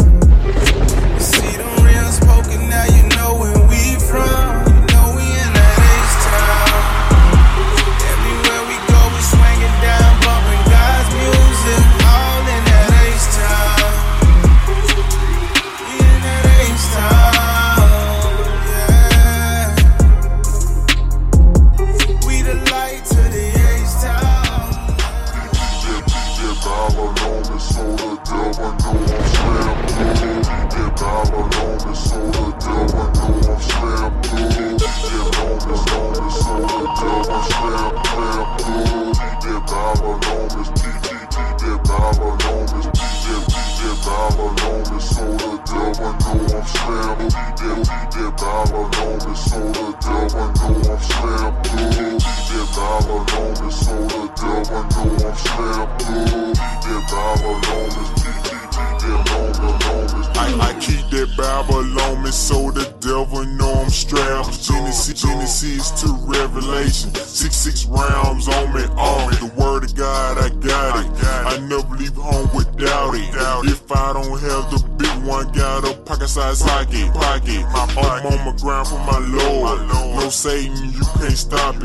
[46.65, 47.21] I'm slammed.
[47.21, 52.13] Need that, need that dollar on me, so the devil know I'm slammed good.
[52.13, 56.25] Need that dollar on me, so the devil know I'm slammed good.
[56.25, 60.24] Need that dollar on me, need, need, need that loan, loan, loan.
[60.37, 64.63] I, I keep that Bible on me so the devil know I'm strapped.
[64.63, 67.15] Genesis, Genesis to Revelation.
[67.15, 69.37] Six, six rounds on me, on me.
[69.37, 71.25] The word of God, I got it.
[71.25, 73.71] I never leave home without it.
[73.71, 77.13] If I don't have the big one, got a pocket size pocket.
[77.15, 77.65] pocket.
[77.75, 79.81] I'm on my ground for my Lord.
[79.89, 81.83] No Satan, you can't stop it.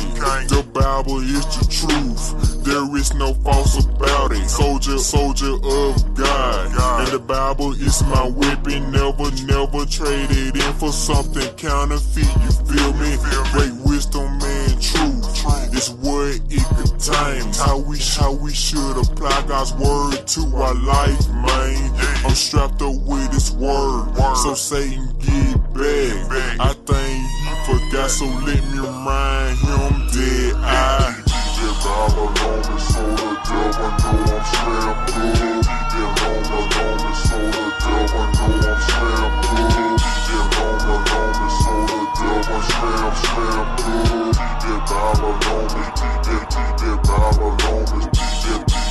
[0.50, 2.59] The Bible is the truth.
[2.70, 4.48] There is no false about it.
[4.48, 7.02] Soldier, soldier of God.
[7.02, 8.92] And the Bible is my weapon.
[8.92, 12.30] Never, never traded in for something counterfeit.
[12.44, 13.18] You feel me?
[13.54, 15.26] Great wisdom and truth.
[15.74, 17.58] It's what it contains.
[17.58, 21.92] How we, how we should apply God's word to our life, man.
[22.24, 24.14] I'm strapped up with His word.
[24.44, 26.60] So Satan get back.
[26.60, 30.56] I think he forgot, so let me remind him dead.
[30.58, 31.29] I
[31.62, 35.68] and all alone and so the girl I know I'm slammed good.
[35.98, 40.02] And all alone and so the girl I know I'm slammed good.
[40.36, 44.38] And all alone and so the devil slam slam good.
[44.72, 48.19] And all alone and all alone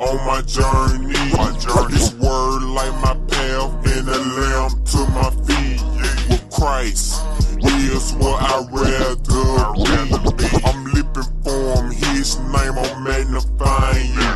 [0.00, 1.92] On my journey, my journey.
[1.92, 5.82] This word like my path and a lamp to my feet.
[6.30, 7.20] With Christ
[7.58, 9.16] is what I rather
[10.36, 10.46] be.
[10.64, 14.34] I'm living for him, his name I'm magnifying you.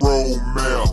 [0.00, 0.88] Roadmap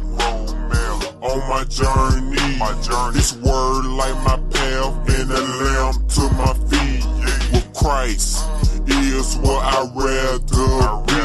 [1.21, 2.57] on my journey.
[2.57, 3.13] My journey.
[3.15, 7.05] This word like my path and a lamp to my feet.
[7.53, 8.45] With Christ
[8.87, 11.15] is what I rather be.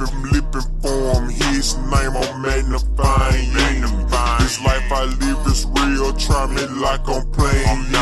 [0.00, 0.69] For him,
[1.60, 3.52] his name I'm magnifying.
[4.38, 7.99] This life I live is real, try me like I'm playing.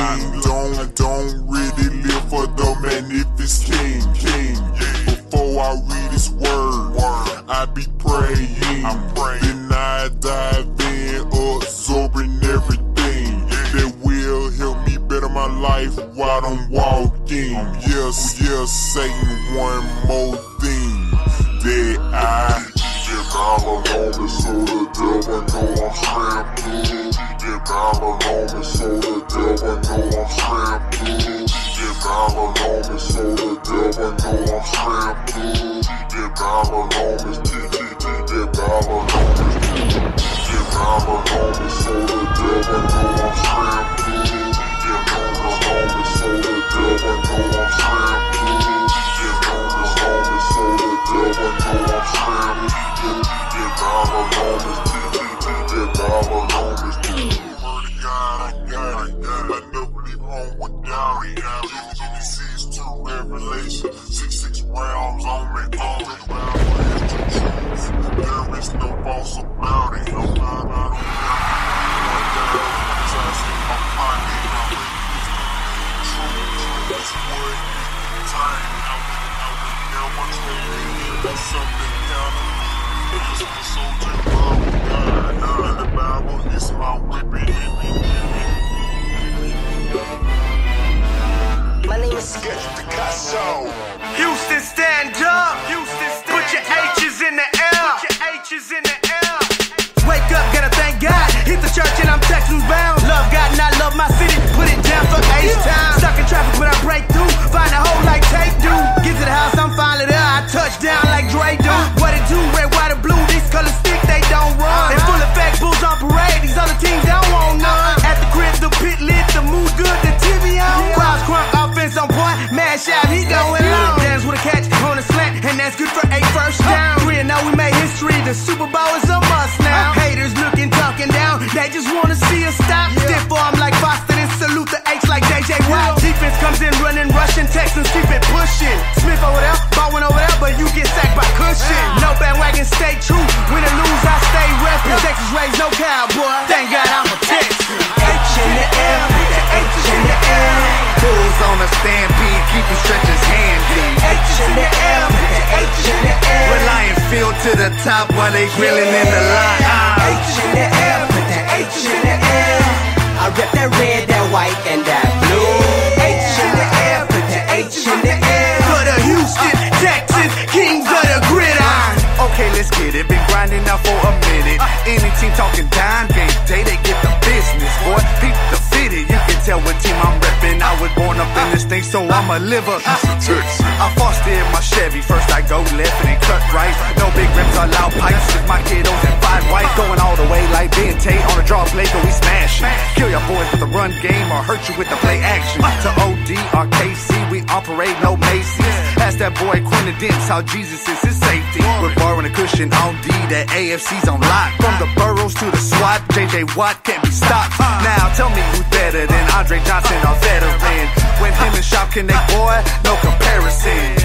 [200.28, 201.64] how Jesus is his safety.
[201.80, 204.52] We're Brian Cushing on D, the AFC's on lock.
[204.60, 207.58] From the Burrows to the SWAT, JJ Watt can't be stopped.
[207.58, 210.88] Now tell me who's better than Andre Johnson, our veteran.
[211.20, 213.97] When him and Schaub connect, boy, no comparison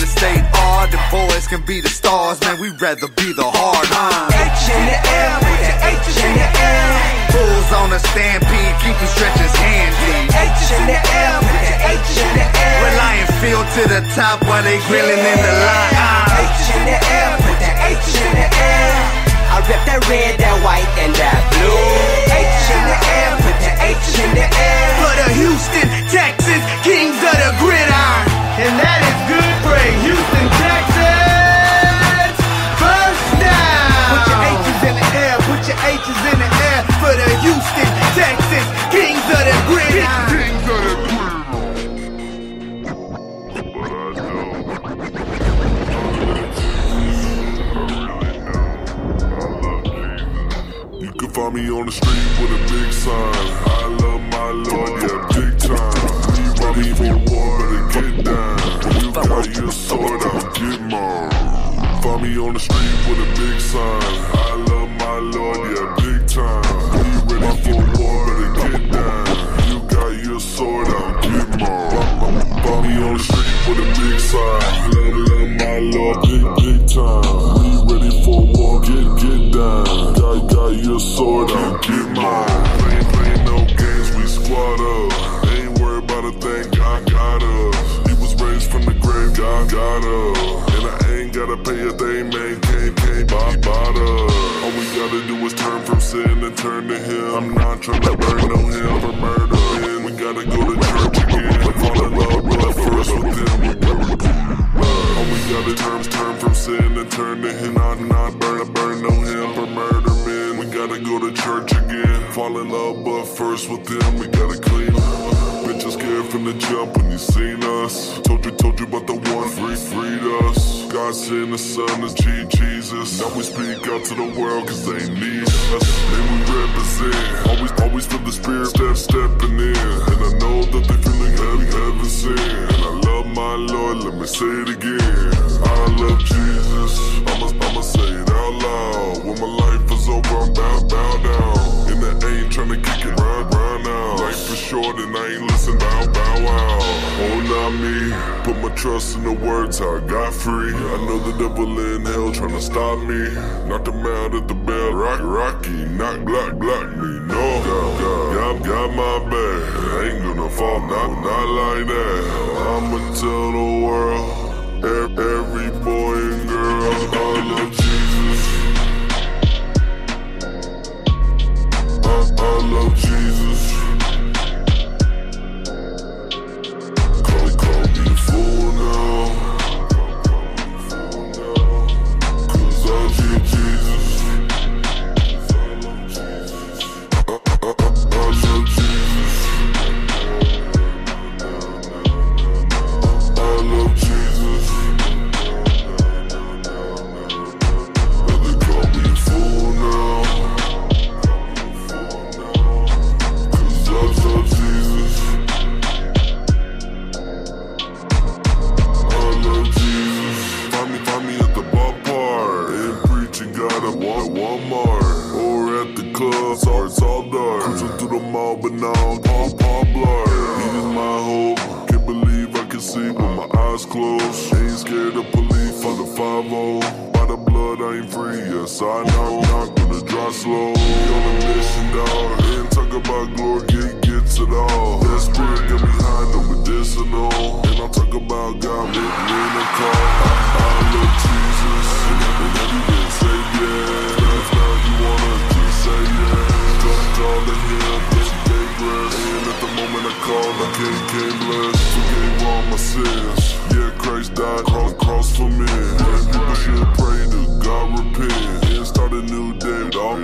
[0.00, 2.58] the state are the boys can be the stars, man.
[2.60, 4.32] We'd rather be the hard huh?
[4.32, 8.96] H in the L with the H in the L Bulls on a stampede, keep
[8.96, 10.32] them stretches handy.
[10.32, 12.80] H in the L with the H in the air.
[12.88, 16.32] Reliant field to the top while they grilling in the line.
[16.48, 17.09] H in the.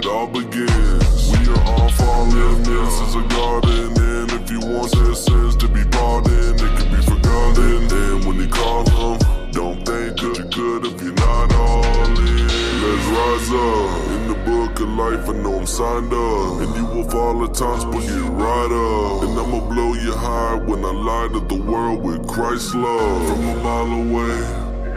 [0.06, 1.32] it all begins.
[1.32, 3.92] We are all fallen, this is a garden.
[3.98, 7.90] And if you want that to be brought in, it can be forgotten.
[7.90, 9.18] And when you call home,
[9.50, 12.46] don't think that you could if you're not all in.
[12.82, 14.10] Let's rise up.
[14.14, 16.60] In the book of life, I know I'm signed up.
[16.62, 19.22] And you will fall at times, but get right up.
[19.24, 23.26] And I'ma blow you high when I light up the world with Christ's love.
[23.28, 24.36] From a mile away,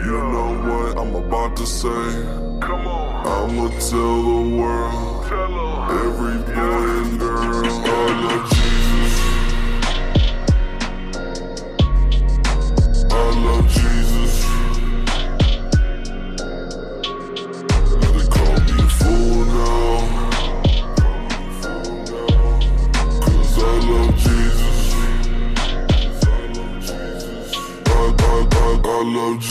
[0.06, 2.60] you know what I'm about to say.
[2.60, 3.09] Come on.
[3.24, 5.26] I'ma tell the world,
[5.90, 7.88] every boy and girl, I
[8.24, 9.14] love Jesus.
[13.10, 13.14] I
[13.44, 14.34] love Jesus.
[17.90, 19.98] Now they call me a fool now.
[23.20, 24.78] Cause I love Jesus.
[27.86, 29.49] I, I, I, I love Jesus.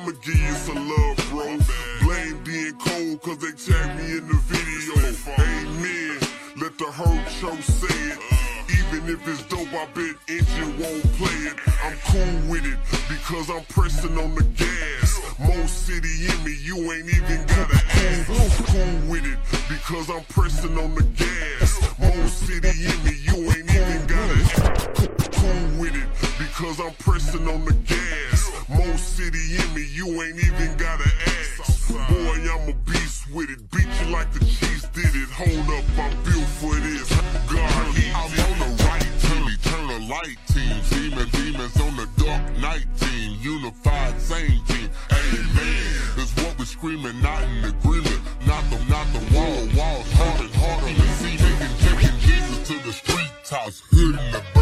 [0.00, 1.58] I'ma give you some love, bro.
[2.00, 4.96] Blame being Cole cause they tagged me in the video.
[5.38, 6.18] Amen.
[6.56, 8.18] Let the hurt show say it.
[8.80, 11.56] Even if it's dope, I bet engine won't play it.
[11.84, 12.78] I'm cool with it
[13.10, 15.20] because I'm pressing on the gas.
[15.38, 18.64] More city in me, you ain't even gotta ask.
[18.72, 19.38] Cool with it
[19.68, 21.76] because I'm pressing on the gas.
[21.98, 24.19] More city in me, you ain't even gotta
[26.50, 28.50] it because I'm pressing on the gas.
[28.68, 31.88] More city in me, you ain't even gotta ask.
[31.88, 33.70] Boy, I'm a beast with it.
[33.70, 35.28] Beat you like the Chiefs did it.
[35.30, 37.08] Hold up, I'm built for this.
[37.50, 37.70] God,
[38.14, 40.76] I'm on the right team, eternal light team.
[40.90, 43.38] Demon demons on the dark night team.
[43.40, 44.90] Unified same team.
[45.10, 45.82] Amen.
[46.16, 48.20] That's what we're screaming, not in agreement.
[48.46, 49.66] Not the, not the wall.
[49.76, 51.36] Walls harder, harder to see.
[51.36, 54.59] Taking, taking Jesus to the street tops, hitting the birds.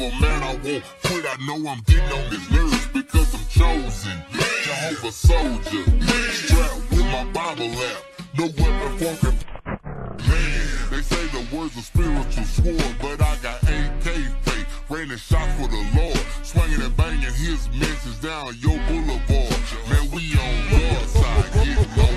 [0.00, 1.26] Devil man, I won't quit.
[1.28, 4.16] I know I'm getting on his nerves because I'm chosen.
[4.32, 5.84] Jehovah soldier.
[6.32, 8.02] Strapped with my Bible app.
[8.38, 9.36] No weapon form
[10.26, 14.06] Man, they say the words are spiritual sword, but I got AK
[14.40, 19.60] fake, raining shots for the Lord, swinging and banging his message down your boulevard.
[19.90, 22.09] Man, we on your side, getting low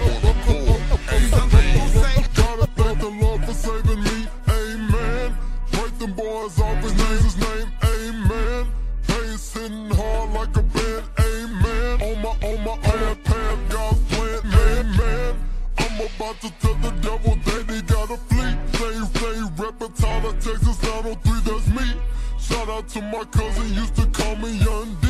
[22.74, 25.08] out to my cousin, used to call me Young D.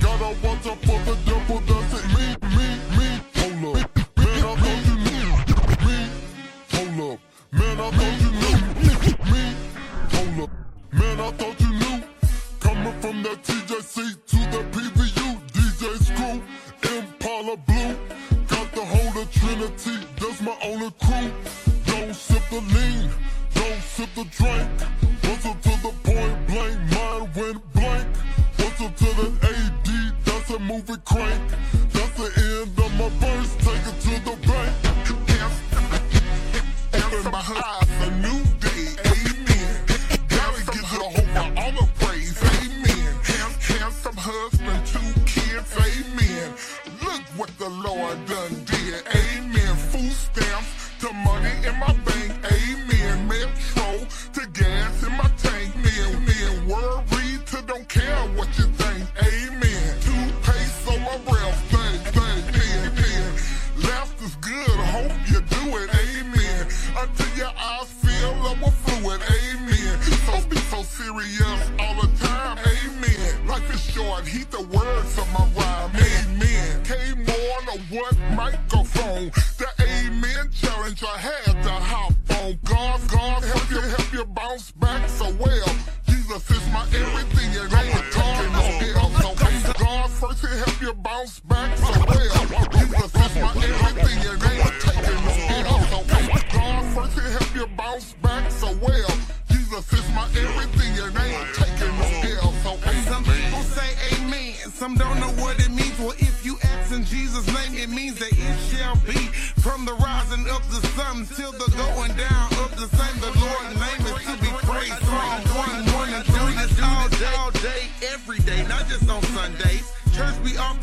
[0.00, 2.04] Gotta watch out for the devil, that's it.
[2.14, 2.26] Me,
[2.56, 2.66] me,
[2.96, 3.08] me.
[3.38, 3.90] Hold up.
[4.16, 5.28] Man, I thought you knew.
[5.86, 5.98] Me.
[6.72, 7.18] Hold up.
[7.52, 8.58] Man, I thought you knew.
[9.32, 9.44] Me.
[10.14, 10.50] Hold up.
[10.92, 11.98] Man, I thought you knew.
[12.60, 13.96] Coming from that TJC
[14.30, 16.36] to the PVU, DJ Screw,
[16.96, 17.92] Impala Blue.
[18.46, 21.30] Got the whole of Trinity, that's my only crew.
[21.86, 23.10] Don't sip the lean,
[23.54, 24.98] don't sip the drink.
[25.38, 25.57] Whistle to
[29.18, 31.67] 7 AD, that's a movie crank.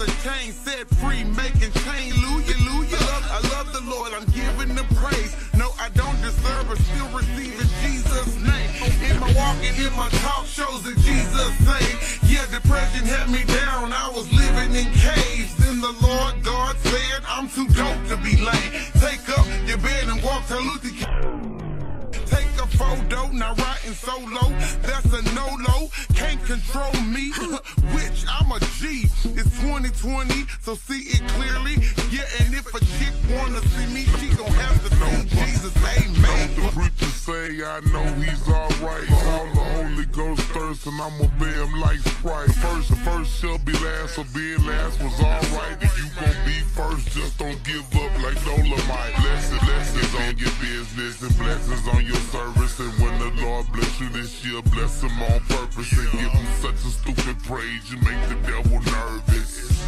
[0.05, 2.13] The set free, making change.
[2.13, 2.97] Hallelujah, hallelujah.
[2.97, 5.35] Love, I love the Lord, I'm giving the praise.
[5.57, 8.69] No, I don't deserve, but still receive in Jesus' name.
[9.09, 11.97] In my walking, in my talk shows in Jesus' name.
[12.27, 13.93] Yeah, depression had me down.
[13.93, 15.55] I was living in caves.
[15.57, 18.71] Then the Lord God said, I'm too dope to be lame.
[18.99, 21.55] Take up your bed and walk to Luther.
[22.25, 24.49] Take a photo, not riding solo.
[24.81, 25.89] That's a no-lo.
[26.15, 27.31] Can't control me,
[27.93, 29.09] which I'm a G.
[29.35, 31.75] It's 2020, so see it clearly.
[32.11, 35.73] Yeah, and if a chick wanna see me, she gon' have to see Jesus.
[35.77, 36.55] Amen.
[36.55, 39.09] The preacher say I know he's alright.
[39.11, 42.53] All the Holy Ghost thirst and I'ma obey him like Sprite.
[42.53, 45.77] First, first shall be last, so being last was alright.
[45.81, 49.15] If you gon' be first, just don't give up like Dolomite.
[49.17, 52.79] Blessings, blessings on your business and blessings on your service.
[52.79, 56.47] And when the Lord bless you this year, bless him on purpose and give him
[56.61, 57.74] such a stupid praise.
[57.83, 59.83] You make the devil nervous.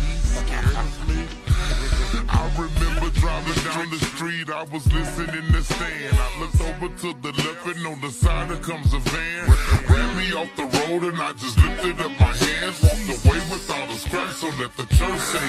[2.30, 6.16] I remember driving down the street, I was listening to stand.
[6.20, 9.50] I looked over to the left and on the side there comes a van.
[9.90, 12.84] Ran me off the road and I just lifted up my hands.
[12.84, 15.48] Walked away without a scratch so let the church say.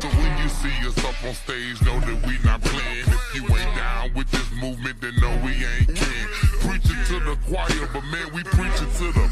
[0.00, 3.06] So when you see us up on stage, know that we not playing.
[3.06, 6.26] If you ain't down with this movement, then no, we ain't can.
[6.66, 9.27] Preaching to the choir, but man, we preaching to the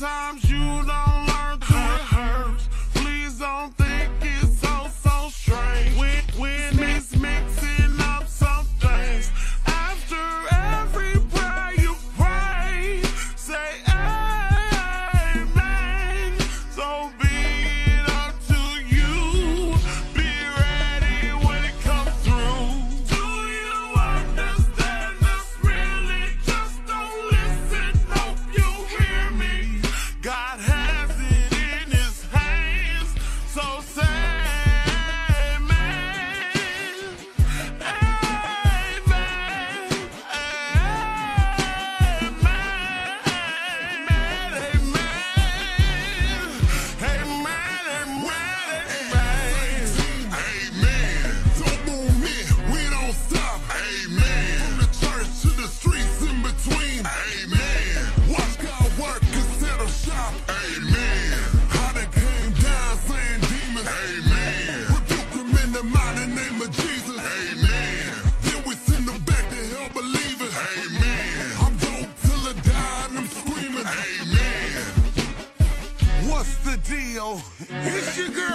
[0.00, 1.09] Sometimes you don't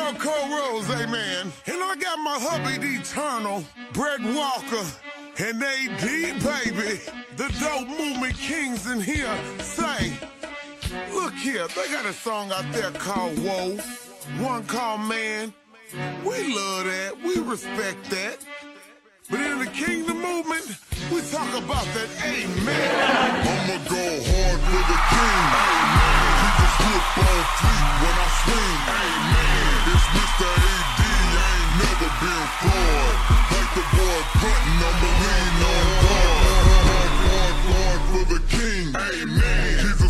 [0.05, 1.51] Your Cole Rose, amen.
[1.65, 4.85] And I got my hubby, the Eternal, Brett Walker,
[5.39, 6.05] and AD,
[6.45, 7.01] baby.
[7.37, 10.13] The dope movement kings in here say,
[11.11, 13.77] look here, they got a song out there called Whoa,
[14.45, 15.51] one called Man.
[16.23, 18.37] We love that, we respect that.
[19.31, 20.67] But in the kingdom movement,
[21.11, 23.41] we talk about that amen.
[23.41, 25.45] I'ma go hard for the king.
[25.65, 26.29] Amen.
[26.41, 28.77] Keep a slip on fleet when I swing.
[28.85, 29.64] Amen.
[30.13, 30.45] Mr.
[30.45, 30.99] AD,
[31.49, 32.45] ain't never been.
[33.51, 34.19] Like the boy.
[36.05, 38.87] Hard, hard, hard for the king.
[38.95, 39.71] Amen.
[39.81, 40.09] Keep a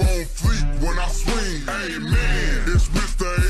[0.00, 1.62] on fleet when I swing.
[1.68, 2.62] Amen.
[2.66, 3.43] It's Mr.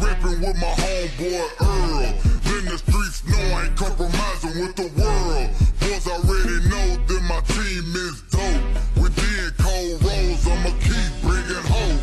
[0.00, 2.12] with my homeboy Earl.
[2.44, 5.50] Then the streets I ain't compromising with the world.
[5.80, 9.02] Boys already know that my team is dope.
[9.02, 9.16] With
[9.58, 12.00] Cold Rose, I'ma keep bringing hope.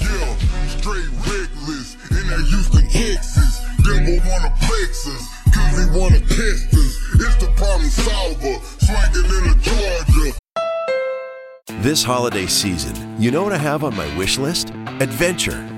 [0.00, 0.36] Yeah,
[0.68, 3.60] straight reckless in that Houston, Texas.
[3.84, 5.24] Wanna flex us,
[5.54, 6.92] cause he wanna test us.
[7.14, 10.38] It's the problem solver, swinging in a Georgia.
[11.82, 14.70] This holiday season, you know what I have on my wish list?
[15.00, 15.71] Adventure.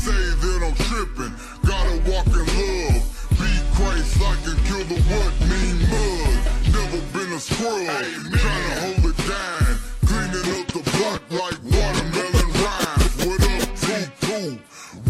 [0.00, 1.34] say that I'm tripping.
[1.60, 3.04] Gotta walk in love.
[3.36, 6.40] Be Christ-like and kill the what mean mud.
[6.72, 7.84] Never been a squirrel.
[7.84, 8.32] scrub.
[8.40, 9.72] Tryna hold it down.
[10.08, 13.12] Cleaning up the block like watermelon rhymes.
[13.28, 14.56] What up, T2?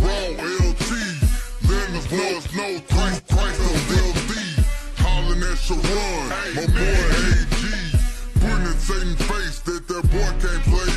[0.02, 0.26] Raw
[0.58, 0.90] LT.
[1.70, 3.78] Leonard's North no Christ, Christ on
[4.10, 4.32] LD.
[5.02, 6.26] Hollin' at Sharon.
[6.58, 7.62] My boy AG.
[8.42, 10.89] Putting in face that that boy can't play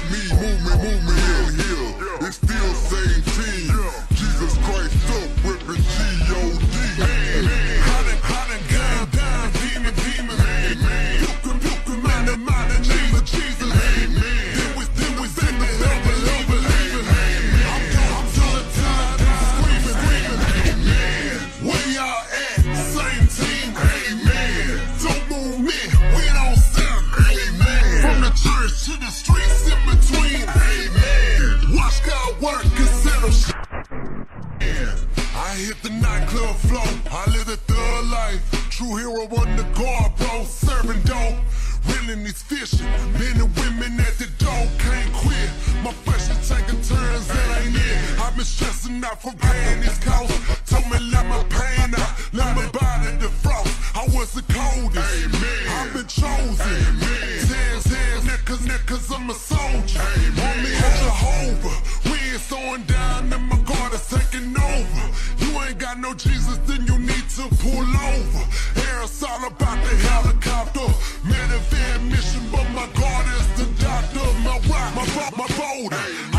[38.84, 41.40] True hero on the guard, bro, serving dope.
[41.88, 45.50] Reeling these fishing, men and women at the door can't quit.
[45.84, 48.20] My flesh is taking turns, that ain't it.
[48.20, 50.36] I've been stressing out from paying these costs.
[50.70, 53.72] Told me let my pain out, let my body defrost.
[53.96, 55.32] I was the coldest,
[55.70, 57.00] I've been chosen.
[57.48, 60.02] Tears, tears, niggas, niggas, I'm a soldier.
[60.44, 61.76] On me, I'm Jehovah.
[62.10, 65.06] We ain't slowing down, and my God is taking over.
[65.40, 66.93] You ain't got no Jesus, then you
[67.36, 68.44] to pull over.
[68.90, 70.88] Air's all about the helicopter.
[71.26, 74.20] Medivare mission, but my God is the doctor.
[74.46, 76.33] My rock, my bo- my boulder.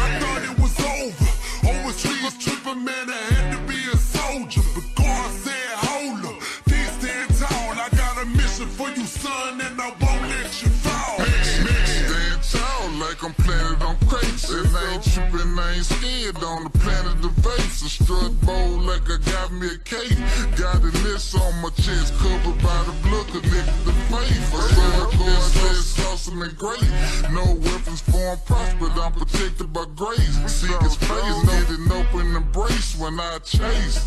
[15.07, 17.85] I ain't scared on the planet of vapes.
[17.85, 20.17] A strut bowl like I got me a cake.
[20.57, 24.55] Got a list on my chest covered by the blood connected to faith.
[24.55, 26.89] I swear God says awesome and great.
[27.33, 30.37] No weapons form prosper, I'm protected by grace.
[30.51, 34.01] Seek his face, need an open embrace when I chase.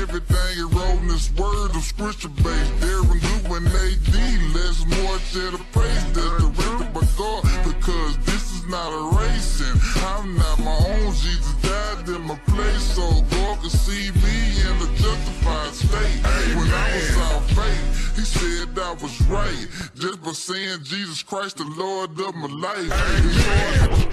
[0.00, 2.72] Everything is rolling this word of scripture based.
[2.78, 3.20] Darren
[3.56, 4.16] and AD,
[4.54, 6.04] less more to the praise.
[6.12, 9.80] That's directed by God because this is not a racing.
[10.04, 11.12] I'm not my own.
[11.14, 16.20] Jesus died in my place so God could see me in a justified state.
[16.56, 21.58] When I was out faith, He said I was right just by saying Jesus Christ,
[21.58, 22.92] the Lord of my life.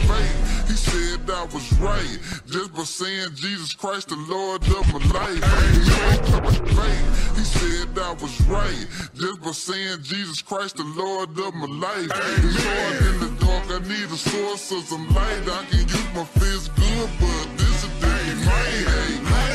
[0.09, 4.99] Faith, He said I was right just by saying Jesus Christ, the Lord of my
[5.19, 5.43] life.
[6.77, 11.67] Faith, He said I was right just by saying Jesus Christ, the Lord of my
[11.67, 12.09] life.
[12.09, 15.43] Lord in the I need a source of some light.
[15.47, 18.41] I can use my fist good, but this is different.
[18.41, 19.50] Hey,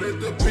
[0.00, 0.47] let the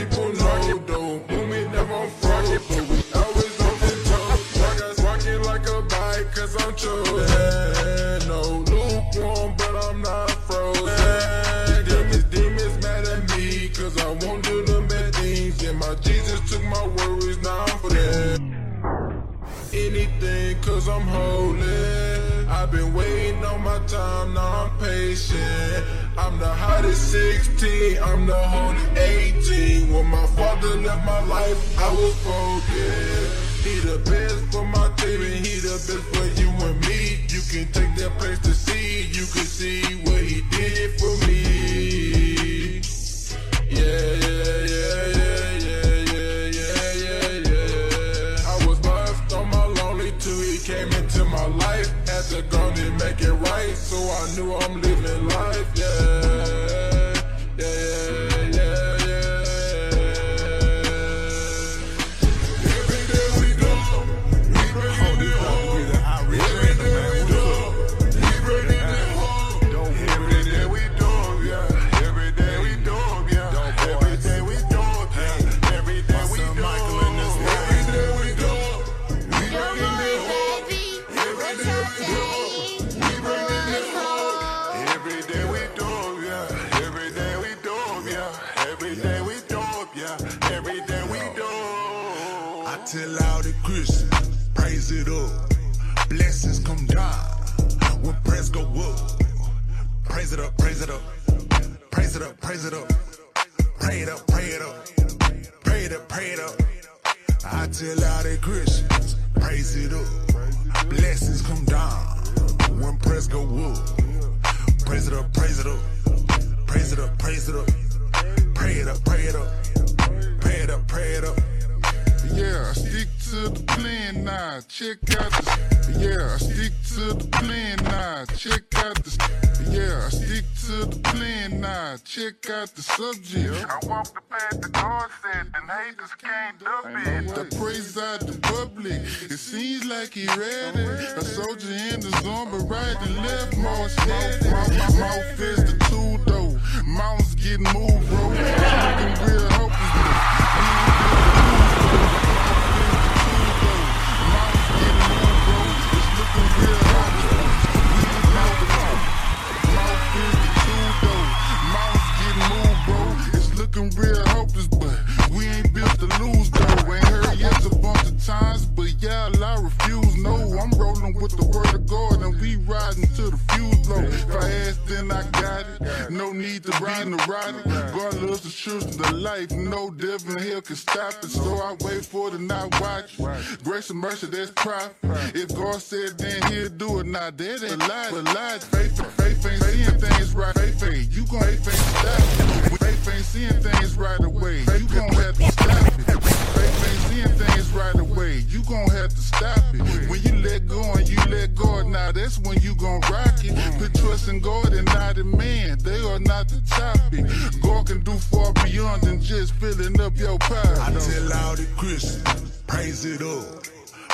[198.68, 200.10] gon' have to stop it.
[200.10, 203.80] When you let go and you let God, now that's when you gon' rock it.
[203.80, 205.77] Put trust in God and not in man.
[205.80, 207.26] They are not the topic.
[207.61, 210.77] God can do far beyond than just filling up your pie.
[210.81, 213.64] I tell all the Christians, praise it up.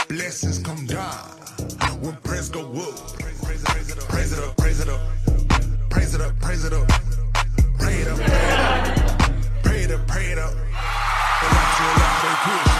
[0.08, 1.14] Blessings come down
[2.02, 3.18] when praise go up.
[3.44, 5.02] Praise it up, praise it up, praise it up,
[5.90, 6.88] praise it up, praise it up,
[7.80, 8.18] pray it up,
[9.64, 10.54] pray it up, pray it up.
[11.44, 12.73] I tell all the Christians,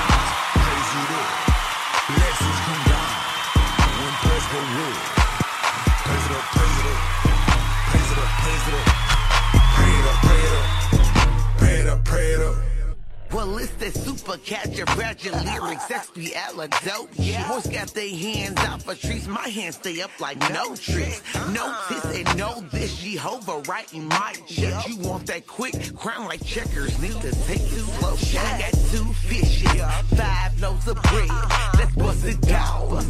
[13.34, 17.10] Well, it's that super catcher, your lyrics, XP dope.
[17.16, 17.48] Yeah.
[17.50, 21.20] Boys got their hands out for trees, my hands stay up like no tricks.
[21.50, 21.90] No uh-uh.
[21.90, 24.88] this and no this, Jehovah writing my check.
[24.88, 28.16] You want that quick crown like checkers, need to take it slow.
[28.40, 29.82] I got two fishes,
[30.16, 31.30] five loaves of bread.
[31.32, 31.72] Uh-uh.
[31.80, 33.02] Let's bust it down,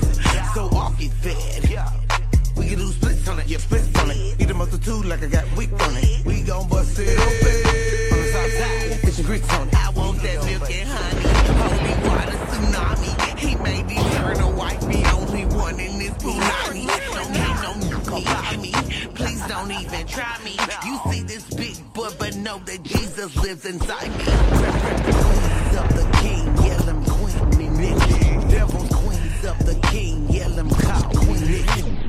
[0.53, 1.69] so I'll get fed.
[2.55, 4.39] We can do splits on it, yeah, splits on it.
[4.39, 6.25] Eat a multitude like I got weak on it.
[6.25, 7.92] We gon' bust it open.
[8.43, 9.73] The south side, grits on it.
[9.73, 11.29] I want that milk and honey.
[11.63, 13.39] Holy water tsunami.
[13.39, 16.85] He made me turn a white, the only one in this punani.
[17.13, 18.71] Don't need no by me.
[19.15, 20.57] Please don't even try me.
[20.85, 24.25] You see this big boy, but know that Jesus lives inside me.
[24.25, 28.47] Queens of the king, yeah, them queen me Nicky.
[28.51, 32.02] Devils, queens of the king, yeah, them call me Nicky.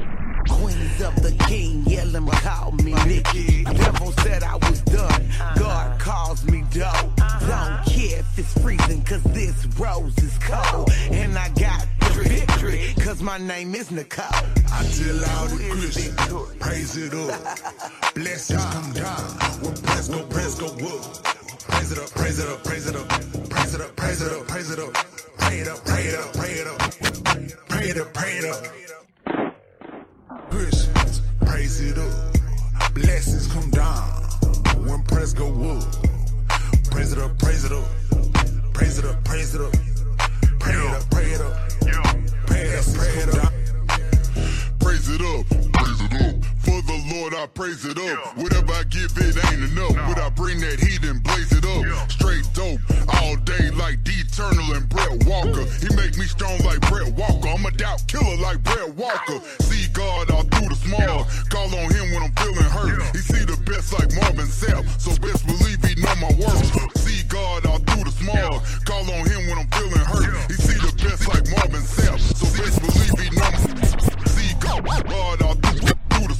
[0.64, 3.64] Queens of the king, them call me Nicky.
[3.64, 5.28] Devil said I was done,
[5.58, 7.14] God calls me dope.
[7.16, 10.90] Don't care if it's freezing, cause this rose is cold.
[11.10, 14.24] And I got victory, cause my name is Nicole.
[14.72, 16.16] I tell all the Christians,
[16.58, 18.14] praise it up.
[18.14, 19.20] Blessings come down
[19.60, 21.24] when praise go, praise go up.
[21.68, 23.08] Praise it up, praise it up, praise it up,
[23.50, 24.94] praise it up, praise it up, praise it up.
[25.36, 26.78] Pray it up, pray it up, pray it up,
[27.68, 29.03] pray it up, pray it up.
[30.54, 32.94] Christians, praise it up.
[32.94, 34.06] Blessings come down
[34.86, 35.82] when praise go up.
[36.92, 37.84] Praise it up, praise it up,
[38.72, 39.72] praise it up, praise it up,
[40.60, 41.56] pray it up, pray it up,
[42.46, 43.52] pray it up, pray it up.
[44.78, 46.53] Praise it up, praise it up.
[46.64, 48.36] For the Lord, I praise it up.
[48.40, 49.94] Whatever I give, it ain't enough.
[50.08, 52.10] But I bring that heat and blaze it up.
[52.10, 52.80] Straight dope,
[53.20, 55.68] all day like D Eternal and Brett Walker.
[55.84, 57.48] He make me strong like Brett Walker.
[57.48, 59.44] I'm a doubt killer like Brett Walker.
[59.60, 61.28] See God all through the small.
[61.52, 63.12] Call on him when I'm feeling hurt.
[63.12, 64.88] He see the best like Marvin Sapp.
[64.96, 66.96] So best believe he know my worth.
[66.96, 68.64] See God all through the small.
[68.88, 70.32] Call on him when I'm feeling hurt.
[70.48, 72.16] He see the best like Marvin Sapp.
[72.40, 73.60] So best believe he know my
[74.32, 75.43] See God all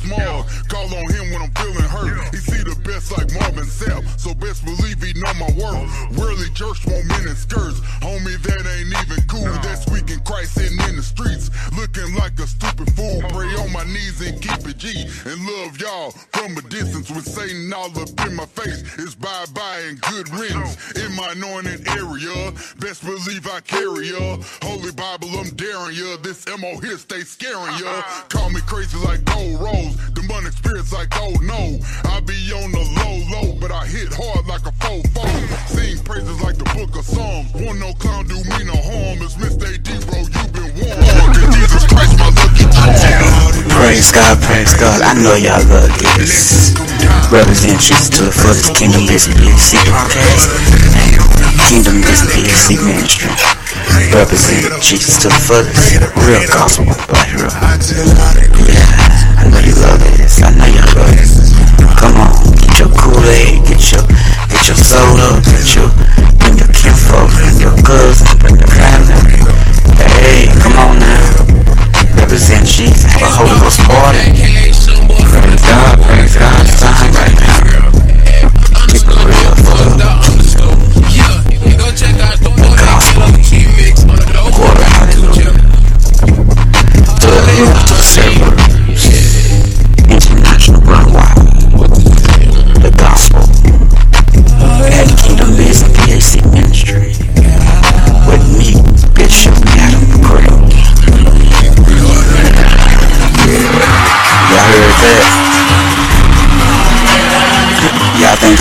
[0.05, 0.45] small.
[0.69, 2.35] Call on him when I'm feeling hurt.
[2.35, 4.05] He see the best like Marvin Sapp.
[4.21, 5.85] So best believe he know my worth.
[5.85, 6.21] Uh-huh.
[6.21, 7.81] Worldly church want men in skirts.
[8.05, 9.49] Homie, that ain't even cool.
[9.65, 11.51] That's weak in Christ sitting in the streets.
[11.77, 13.19] Looking like a stupid fool.
[13.25, 13.33] Uh-huh.
[13.33, 15.09] Pray on my knees and keep it G.
[15.25, 18.83] And love y'all from a distance with Satan all up in my face.
[18.99, 20.77] It's bye bye and good riddance.
[20.97, 22.53] In my anointed area.
[22.79, 24.39] Best believe I carry ya.
[24.63, 26.17] Holy Bible, I'm daring ya.
[26.23, 27.89] This MO here stay scaring ya.
[27.89, 28.25] Uh-huh.
[28.29, 29.94] Call me crazy like gold rose.
[30.15, 31.79] Demonic spirits like oh no.
[32.11, 35.03] I be on the low low, but I hit hard like a foe.
[35.67, 37.53] Sing praises like the book of Psalms.
[37.55, 39.23] Won't no clown do me no harm.
[39.23, 39.69] It's Mr.
[39.69, 40.21] AD, bro.
[40.23, 41.35] You been warned.
[41.55, 42.65] Jesus Christ, my lucky.
[43.75, 45.03] Praise God, praise God.
[45.03, 46.75] I know y'all love this.
[47.33, 50.51] Represent Jesus to the fullest Kingdom Business PLC podcast.
[51.69, 53.31] Kingdom Business PLC ministry.
[54.13, 55.97] Represent Jesus to the fullest.
[56.27, 57.49] Real gospel black hero.
[58.69, 59.14] Yeah,
[59.45, 60.41] I know you love this.
[60.41, 61.53] I know y'all love this.
[62.01, 64.01] Come on, get your Kool-Aid, get your
[64.49, 65.93] get your soda, get your
[66.41, 69.45] bring your kinfolk, bring your cousins, bring your family.
[70.25, 71.45] Hey, come on now.
[72.17, 73.05] Represent Jesus.
[73.21, 74.33] A Holy Ghost party.
[74.33, 74.89] Praise
[75.61, 76.65] God, praise God.
[76.65, 77.34] It's time right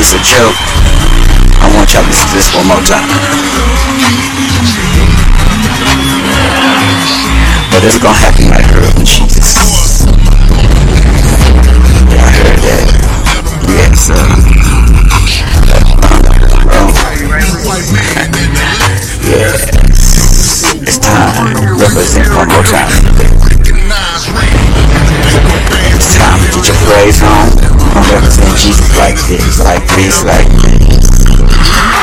[0.04, 0.60] It's a joke.
[1.64, 3.08] I want y'all to listen to this one more time.
[7.72, 9.24] But it's gonna happen like her when she.
[12.12, 12.84] Yeah, I heard that.
[13.72, 14.20] Yeah, so.
[19.32, 19.56] yeah.
[20.84, 21.80] It's time.
[21.80, 22.92] Represent one more time.
[26.04, 27.48] It's time to get your praise on.
[27.96, 32.03] I'm representing Jesus like this, like this, like this.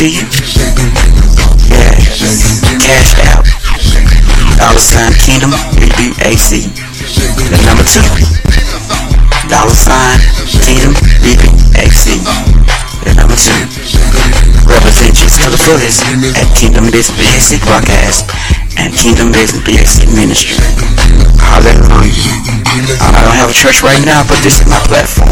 [0.00, 0.24] to you.
[1.68, 1.92] Yeah,
[2.80, 3.44] cash out.
[4.56, 6.72] Dollar sign Kingdom, BBAC.
[7.52, 8.00] The number two.
[9.52, 10.16] Dollar sign
[10.64, 12.16] Kingdom, BBAC.
[13.04, 13.60] The number two.
[14.64, 16.00] Represent you to the fullest
[16.32, 18.24] at Kingdom Business BAC Podcast
[18.80, 20.64] and Kingdom Business BAC Ministry.
[21.36, 22.40] Hallelujah.
[23.04, 25.28] I don't have a church right now, but this is my platform.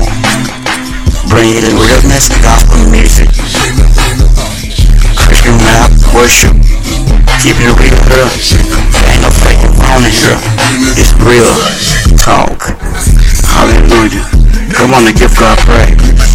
[1.33, 3.38] Bring it in, realness and gospel music
[6.19, 6.51] worship.
[7.43, 8.27] Keep it real, girl.
[9.07, 9.63] Ain't no fake
[9.95, 10.19] on it.
[10.99, 11.55] It's real
[12.19, 12.59] talk.
[13.47, 14.27] Hallelujah.
[14.75, 16.28] Come on and give God praise.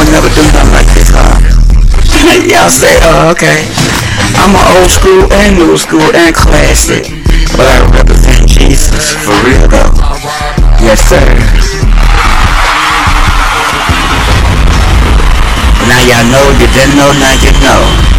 [0.00, 1.36] Someone never do nothing like this, huh?
[2.48, 3.68] yeah, I say, uh, okay.
[4.40, 7.04] I'm an old school and new school and classic,
[7.52, 9.92] but I represent Jesus for real though.
[10.80, 11.20] Yes, sir.
[15.84, 18.09] Now y'all know, you didn't know, now you know.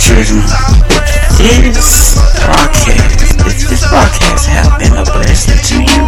[0.00, 0.42] Children,
[1.36, 6.04] this broadcast, if this broadcast have been a blessing to you,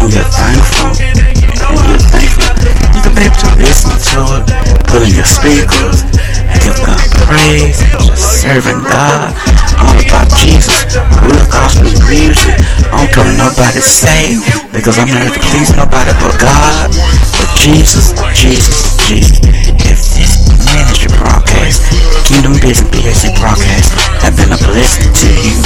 [0.00, 2.50] and you're thankful, and you're thankful,
[2.92, 4.44] you can be able to listen to it,
[4.88, 6.04] put in your speakers,
[6.48, 9.32] and give God praise, just serving God,
[9.80, 12.56] all about Jesus, real gospel music.
[12.92, 14.40] I don't care nobody say,
[14.72, 19.40] because I'm not here to please nobody but God, but Jesus, Jesus, Jesus.
[19.86, 21.82] If this ministry broadcast,
[22.26, 25.58] Kingdom Business BSC broadcast, have been a blessing to you,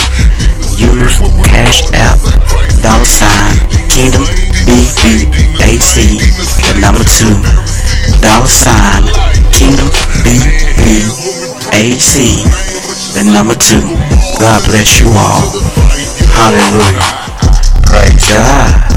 [0.76, 2.18] use Cash App,
[2.82, 3.56] dollar sign,
[3.88, 4.24] Kingdom
[4.66, 6.20] BBAC,
[6.66, 7.32] the number two,
[8.20, 9.04] dollar sign,
[9.52, 9.88] Kingdom
[10.26, 12.14] BBAC,
[13.14, 13.82] the number two.
[14.38, 15.52] God bless you all.
[16.32, 17.02] Hallelujah.
[17.84, 18.89] Praise God.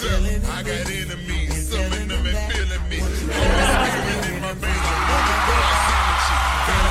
[0.00, 2.98] You, I got enemies, some of them ain't feeling me.
[2.98, 4.92] In my veins.
[6.66, 6.90] Gotta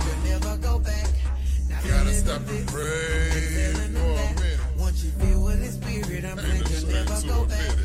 [0.00, 1.08] to never go back.
[1.86, 3.30] Gotta stop and pray.
[4.78, 7.76] Once you feel with his spirit, I'm you'll never go back.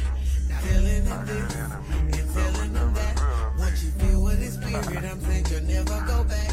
[0.61, 2.02] Feeling it this
[4.81, 6.49] spirit, I'm saying you'll never go back.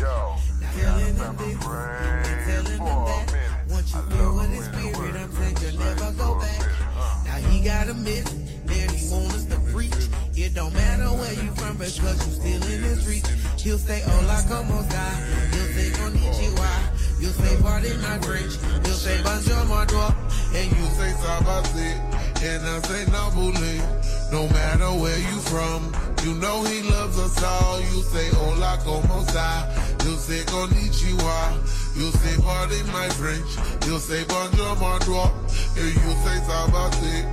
[0.71, 3.35] Feeling it this and telling them that.
[3.69, 6.61] Once you feel with his spirit, I'm saying you'll never go back.
[7.25, 10.09] Now he got a mission, and he want us to preach.
[10.37, 13.27] It don't matter where you from because you still in his reach.
[13.59, 15.07] He'll say, Hola, como está?
[15.53, 17.01] He'll say, Konnichiwa.
[17.21, 18.57] You'll say, pardon my French.
[18.87, 20.15] He'll say, bonjour, moi, toi.
[20.55, 21.93] And you say, sabase.
[22.43, 24.33] And I say, nabule.
[24.33, 25.93] No matter where you from,
[26.25, 27.81] you know he loves us all.
[27.81, 30.03] You say, oh, hola, como está?
[30.03, 31.97] He'll say, konnichiwa.
[31.97, 33.51] you'll say pardon my French.
[33.87, 35.33] You'll say bonjour droit,
[35.77, 37.25] and you'll say sabate,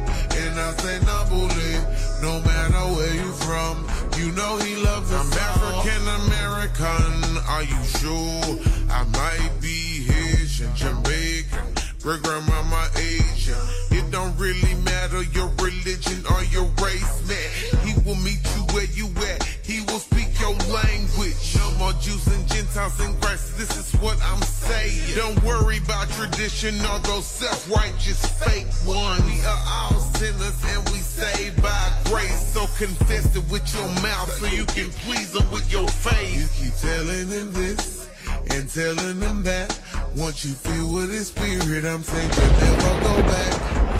[0.41, 2.21] and I say nabule.
[2.21, 3.87] No matter where you from,
[4.19, 5.25] you know he loves us.
[5.25, 8.43] I'm African American, are you sure?
[8.89, 11.65] I might be Haitian, Jamaican,
[12.01, 13.61] great grandmama Asian.
[13.91, 15.49] It don't really matter your
[15.87, 17.85] religion or your race, man.
[17.85, 19.43] He will meet you where you at.
[19.63, 21.55] He will speak your language.
[21.55, 23.57] No more Jews and Gentiles in Christ.
[23.57, 25.15] This is what I'm saying.
[25.15, 29.23] Don't worry about tradition or those self-righteous fake ones.
[29.25, 32.53] We are all sinners and we saved by grace.
[32.53, 36.35] So confess it with your mouth so you can please him with your face.
[36.35, 38.09] You keep telling them this
[38.51, 39.79] and telling them that.
[40.15, 43.96] Once you feel with his spirit, I'm saying you'll never go back.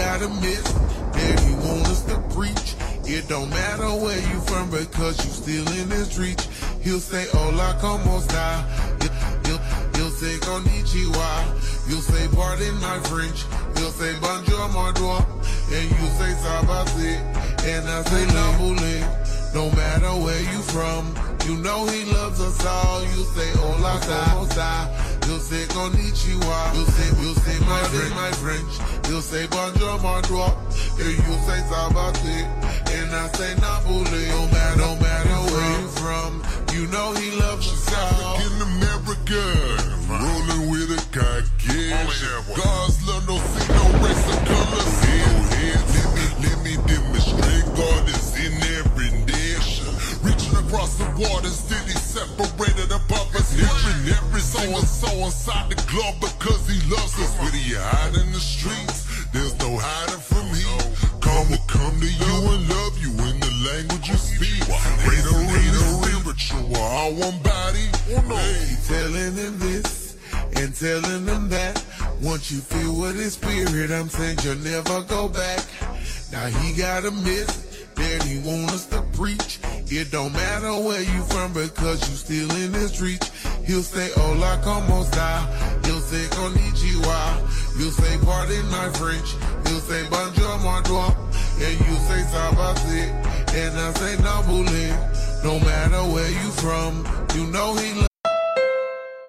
[0.00, 0.62] Got a miss,
[1.12, 1.52] there he
[1.84, 2.74] us to preach.
[3.04, 6.48] It don't matter where you from because you still in his reach.
[6.80, 8.64] He'll say, oh, hola, como esta?
[9.02, 9.12] He'll,
[9.44, 9.62] he'll,
[9.94, 11.30] he'll say, konnichiwa.
[11.86, 13.44] You'll say, pardon my French.
[13.76, 15.22] He'll say, bonjour, mon droit.
[15.70, 17.20] And you say, sabase.
[17.68, 19.54] And I say, nabule.
[19.54, 21.14] No matter where you from,
[21.44, 23.02] you know he loves us all.
[23.02, 25.09] You say, oh, hola, como esta?
[25.30, 26.74] You'll say konnichiwa.
[26.74, 28.72] You'll say, you'll say my French, my French.
[29.08, 30.58] You'll say bonjour, mon droit.
[30.98, 32.50] And you'll say sabate.
[32.98, 34.26] And I say nabule.
[34.34, 36.42] No matter, no matter where you from,
[36.74, 38.34] you know he loves us all.
[38.42, 42.42] African American, rolling with a Caucasian.
[42.58, 44.82] God's love, no see no race or color.
[45.06, 47.66] Head, head, let me, let me demonstrate.
[47.78, 48.19] God is
[50.70, 53.58] across the waters, still he separated above us.
[53.58, 57.34] Every, every single soul inside the globe because he loves us.
[57.42, 60.78] Whether you hide in the streets, there's no hiding from him.
[61.18, 64.62] Come to come to you and love you in the language you speak.
[65.02, 67.90] Greater in the spiritual, all one body.
[68.14, 68.38] Oh no.
[68.86, 70.16] Telling him this
[70.54, 71.82] and telling him that.
[72.22, 75.66] Once you feel what his spirit, I'm saying you'll never go back.
[76.32, 79.58] Now he got a miss, then he want us to preach.
[79.86, 83.28] It don't matter where you from because you still in his reach.
[83.66, 85.46] He'll say, oh, hola, como esta?
[85.84, 87.78] He'll say, konnichiwa.
[87.78, 89.34] You'll say, pardon my French.
[89.66, 91.14] He'll say, bonjour, mon droit.
[91.60, 93.10] And you say, sabase.
[93.54, 95.44] And I say, no, nabule.
[95.44, 97.04] No matter where you from,
[97.34, 98.09] you know he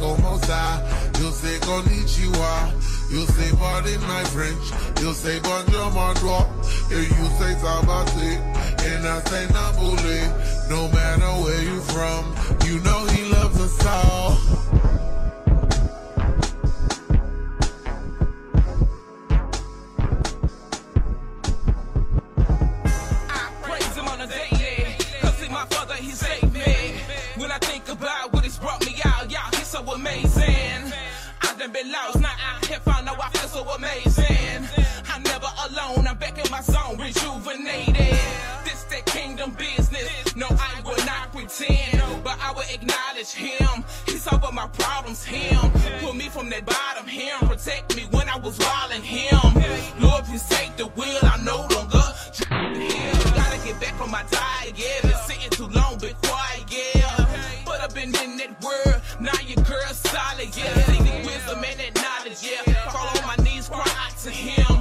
[0.00, 1.18] Loves.
[1.18, 3.10] You say como konnichiwa.
[3.10, 4.64] You'll say pardon my French.
[5.00, 6.46] You'll say bonjour mon droit.
[6.90, 8.32] And you say sabate.
[8.88, 10.70] And I say nabule.
[10.70, 12.22] No matter where you from,
[12.66, 14.81] you know he loves us all.
[31.70, 34.66] Been lost, now I have found out I feel so amazing.
[35.08, 38.18] I'm never alone, I'm back in my zone, rejuvenated.
[38.64, 43.84] This that kingdom business, no, I will not pretend, but I will acknowledge him.
[44.06, 45.70] He solved my problems, him.
[46.00, 47.38] Pull me from that bottom, him.
[47.46, 50.02] Protect me when I was wildin' him.
[50.02, 52.02] Lord, please take the wheel, I no longer
[52.50, 55.02] yeah, gotta get back on my diet, yeah.
[55.02, 57.21] Been sitting too long, been quiet, yeah.
[57.82, 60.72] I've in that world, now your girl solid, yeah.
[60.86, 62.62] See the wisdom and that knowledge, yeah.
[62.92, 64.78] Fall on my knees, cry out to him.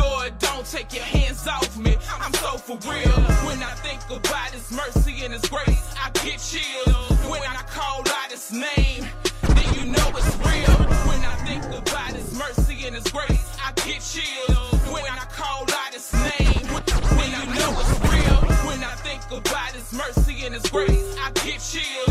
[0.00, 1.98] Lord, don't take your hands off me.
[2.18, 3.12] I'm so for real.
[3.44, 7.20] When I think about his mercy and his grace, I get chills.
[7.28, 9.04] When I call out his name,
[9.44, 10.72] then you know it's real.
[11.04, 14.80] When I think about his mercy and his grace, I get chills.
[14.88, 16.64] When I call out his name,
[17.12, 18.40] when you know it's real.
[18.64, 22.07] When I think about his mercy and his grace, I get chills.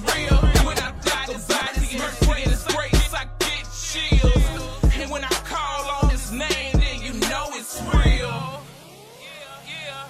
[0.00, 0.66] You know real.
[0.66, 4.94] When I die, this body mercy and grace, I get chills.
[4.96, 8.62] And when I call on his name, then you know it's real.
[9.20, 10.04] Yeah, yeah.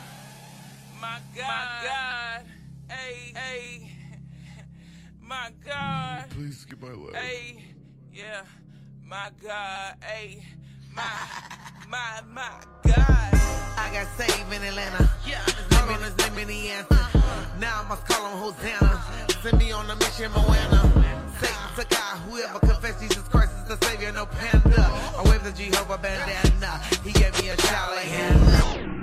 [1.00, 2.44] My God, my God,
[2.88, 3.90] hey, hey,
[5.20, 6.30] my God.
[6.30, 7.16] Please get my letter.
[7.16, 7.64] Hey,
[8.12, 8.42] yeah,
[9.06, 10.44] my God, hey,
[11.00, 12.50] my, my, my
[12.86, 13.30] God.
[13.76, 15.10] I got saved in Atlanta.
[15.26, 17.06] Yeah, hold on, his name in the answer.
[17.58, 19.02] Now I must call on Hosanna.
[19.42, 20.80] Send me on a mission, Moana.
[21.40, 24.82] Satan took out whoever confessed Jesus Christ is the Savior, no panda.
[25.18, 26.80] I wave the Jehovah bandana.
[27.04, 29.00] He gave me a child like Hannah.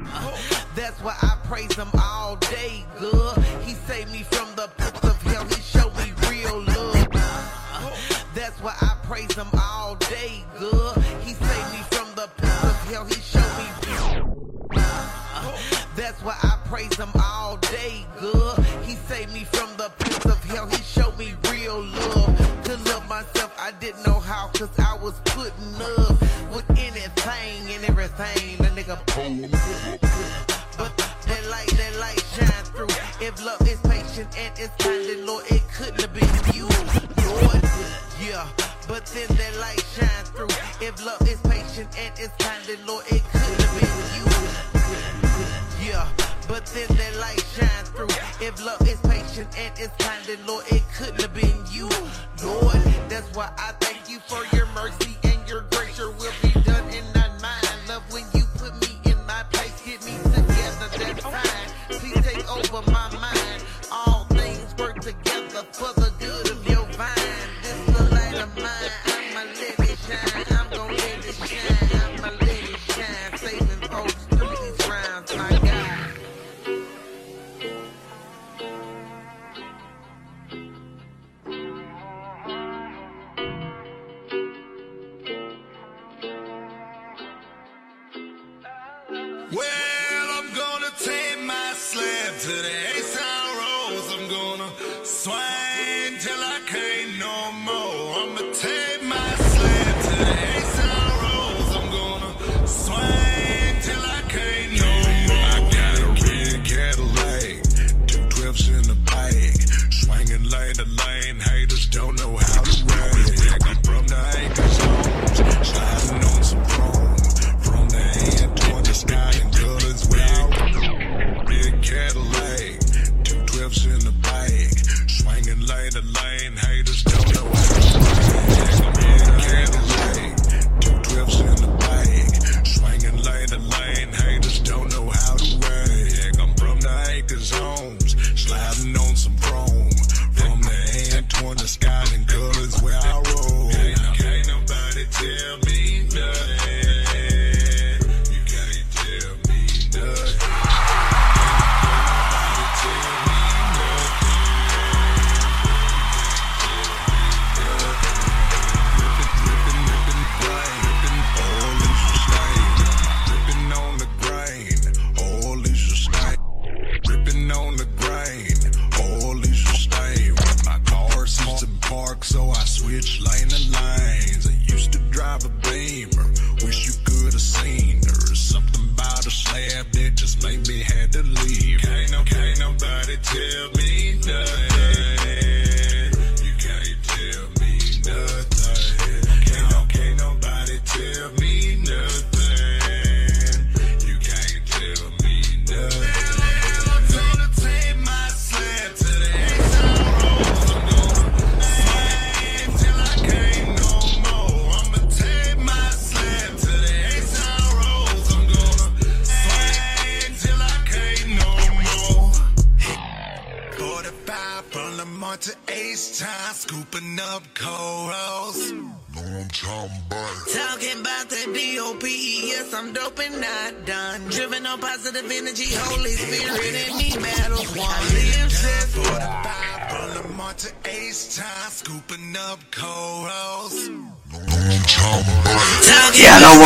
[0.75, 3.37] That's why I praise him all day, good.
[3.65, 5.45] He saved me from the pits of hell.
[5.45, 7.07] He showed me real love.
[8.35, 10.97] That's why I praise him all day, good.
[16.27, 18.59] Why I praise him all day, good.
[18.83, 20.67] He saved me from the pits of hell.
[20.67, 22.63] He showed me real love.
[22.65, 26.19] To love myself, I didn't know how, cause I was putting up
[26.53, 28.57] with anything and everything.
[28.57, 29.51] The nigga pulled
[30.77, 32.93] But that light, that light shine through.
[33.25, 36.67] If love is patient and it's kind, then Lord, it couldn't have been you,
[37.23, 37.63] Lord.
[38.19, 38.45] Yeah,
[38.89, 40.51] but then that light shine through.
[40.85, 42.35] If love is patient and it's
[42.67, 43.16] then Lord, it
[48.39, 51.89] If love is patient and it's kind, then Lord, it couldn't have been you,
[52.43, 52.75] Lord.
[53.09, 55.06] That's why I thank you for your mercy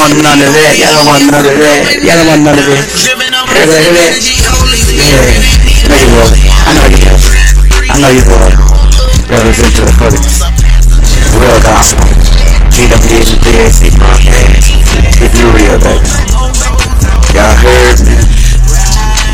[0.01, 0.73] want none of that.
[0.81, 1.85] Y'all don't want none of that.
[2.01, 2.89] Y'all don't want none of that.
[2.89, 3.21] That,
[3.69, 4.17] hear that?
[4.97, 5.21] Yeah.
[5.85, 6.33] I know you will.
[6.65, 7.21] I know you will.
[7.85, 8.49] I know you will.
[9.29, 10.41] Represent to the fullest.
[11.37, 12.09] Real gospel.
[12.73, 14.73] GW's and DAC podcast.
[15.21, 16.09] If you real, baby.
[17.37, 18.17] Y'all heard me.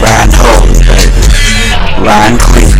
[0.03, 1.15] Riding holy, baby.
[2.03, 2.75] Riding clean.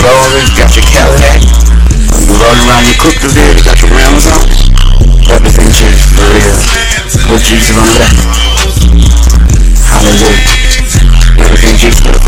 [0.00, 1.44] Glory, got your Cadillac.
[1.44, 4.87] You rolling around your cookers there, they got your rims on.
[5.30, 6.58] Everything Jesus for real.
[7.38, 8.16] Jesus on the left.
[9.88, 11.44] Hallelujah.
[11.44, 12.18] Everything Jesus for the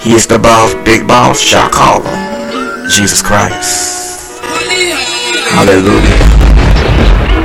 [0.00, 2.88] He is the boss, big boss, shall call him.
[2.90, 4.42] Jesus Christ.
[5.52, 7.41] Hallelujah.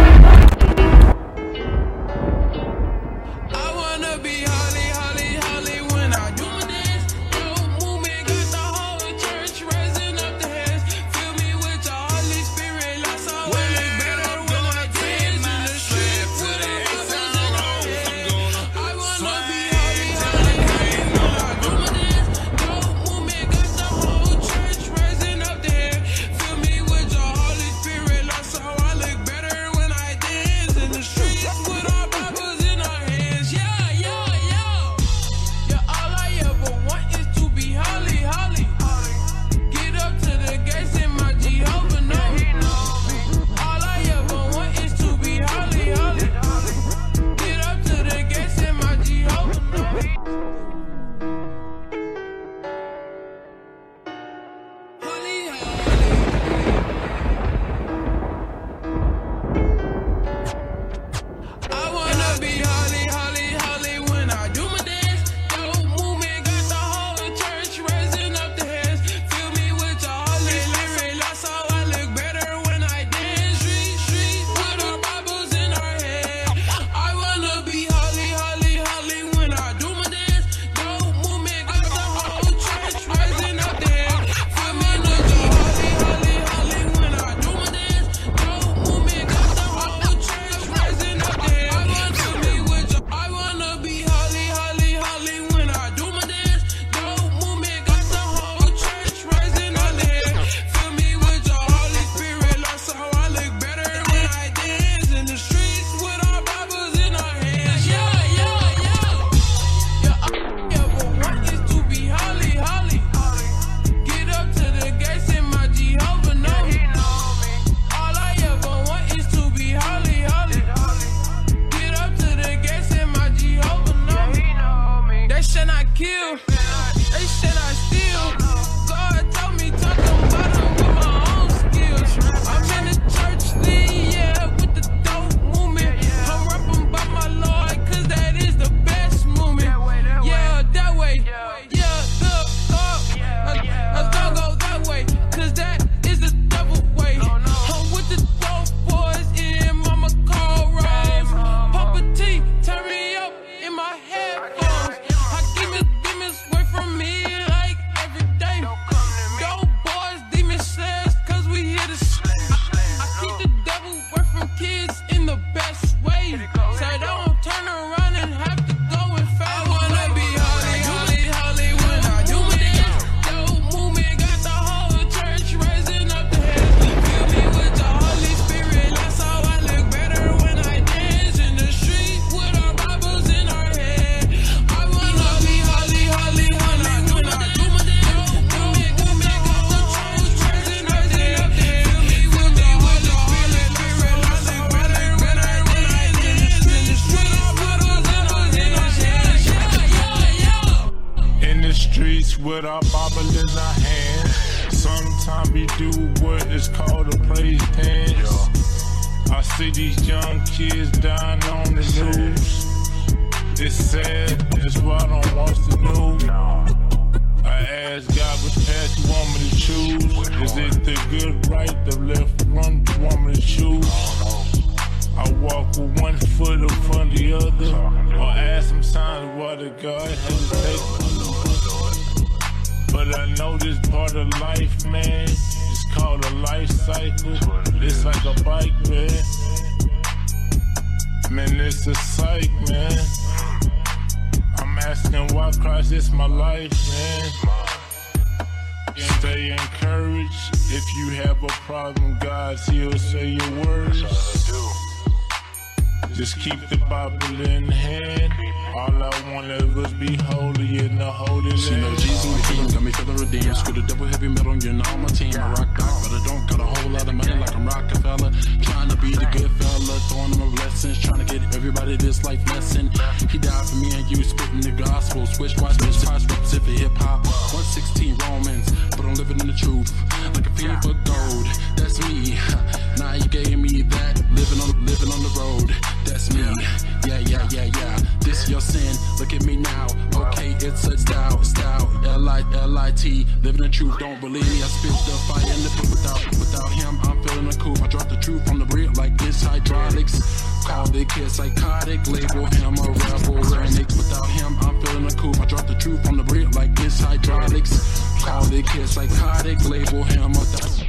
[292.53, 293.25] L I L I T.
[293.43, 293.97] Living the truth.
[293.99, 294.63] Don't believe me.
[294.63, 296.99] I spit the fire in the pit without, without him.
[297.03, 297.81] I'm feeling the coupe.
[297.81, 300.43] I drop the truth on the brick like this hydraulics.
[300.65, 302.07] Call the kid psychotic.
[302.07, 303.35] Label him a rebel.
[303.51, 303.97] Renix.
[303.97, 305.39] Without him, I'm feeling the coupe.
[305.39, 308.23] I drop the truth on the brick like this hydraulics.
[308.23, 309.63] Call the kid psychotic.
[309.65, 310.87] Label him a th-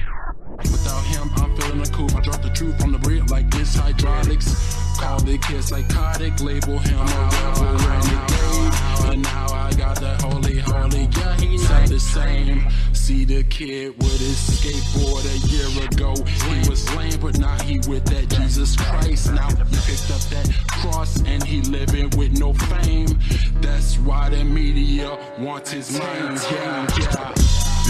[0.59, 2.15] Without him, I'm feeling the coupe.
[2.17, 4.77] I drop the truth on the brick like this hydraulics.
[4.99, 9.13] Call the kid psychotic, label him a rebel renegade.
[9.13, 12.69] And now I got that holy, not the same.
[12.93, 16.15] See the kid with his skateboard a year ago.
[16.25, 19.33] He was lame, but now he with that Jesus Christ.
[19.33, 23.19] Now he picked up that cross and he living with no fame.
[23.61, 26.03] That's why the media wants his name.
[26.51, 27.33] Yeah, yeah.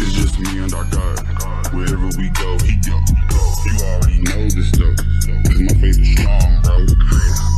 [0.01, 1.75] It's just me and our God.
[1.75, 3.18] Wherever we go, he go.
[3.67, 4.95] You already know this though.
[4.95, 6.87] Cause my faith is strong, bro.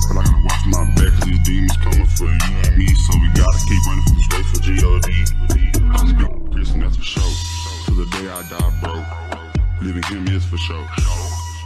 [0.08, 2.88] But I gotta watch my back cause these demons coming for you and me.
[3.04, 5.08] So we gotta keep running from straight for G.O.D.
[5.92, 7.32] I'm a big Christian, that's for sure.
[7.84, 9.04] Till the day I die, bro.
[9.82, 10.88] Living him is for sure.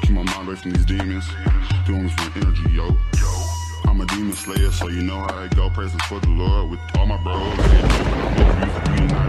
[0.03, 1.25] Keep my mind away from these demons.
[1.87, 2.97] Doing this with energy, yo.
[3.87, 5.71] I'm a demon slayer, so you know how it go.
[5.71, 7.41] Praising for the Lord with all my bros.
[7.59, 9.25] And the.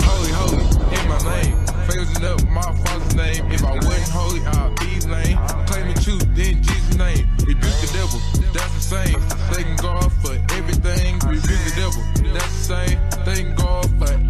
[0.00, 0.64] Holy, holy,
[0.96, 1.77] in my name.
[1.88, 3.50] Phasing up my father's name.
[3.50, 5.38] If I wasn't holy, I'd be lame.
[5.66, 7.26] Claiming truth in Jesus' name.
[7.46, 8.20] Rebuke the devil,
[8.52, 9.20] that's the same.
[9.48, 11.14] Thanking God for everything.
[11.20, 12.98] Rebuke the devil, that's the same.
[13.24, 14.27] Thanking God for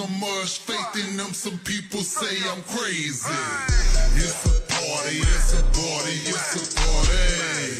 [0.00, 1.34] So much faith in them.
[1.34, 3.30] some people say I'm crazy.
[4.16, 7.79] It's a party, it's a party, it's a party.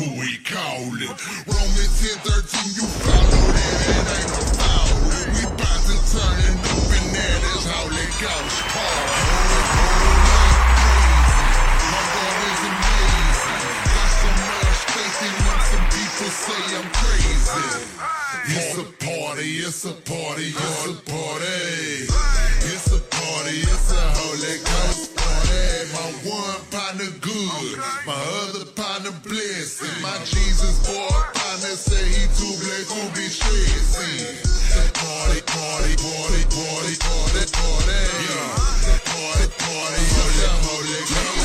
[0.00, 1.12] Who we call it.
[1.44, 3.68] Romans 10 13, you followed it.
[3.84, 4.88] It ain't no foul.
[5.36, 7.38] We bout to turn it up in there.
[7.44, 8.16] That's how they is.
[8.16, 8.40] Got
[15.92, 17.68] people say I'm crazy.
[18.52, 22.08] It's a party, it's a party, it's a party.
[22.72, 24.99] It's a party, it's a holy ghost.
[25.92, 28.14] My one partner good, my
[28.46, 29.82] other partner blessed.
[29.82, 34.38] And my Jesus boy partner say he too blessed to be stressing.
[34.94, 38.00] Party, party, party, party, party, party.
[38.22, 38.54] Yeah.
[39.02, 41.39] Party, party, it's a holy ghost party.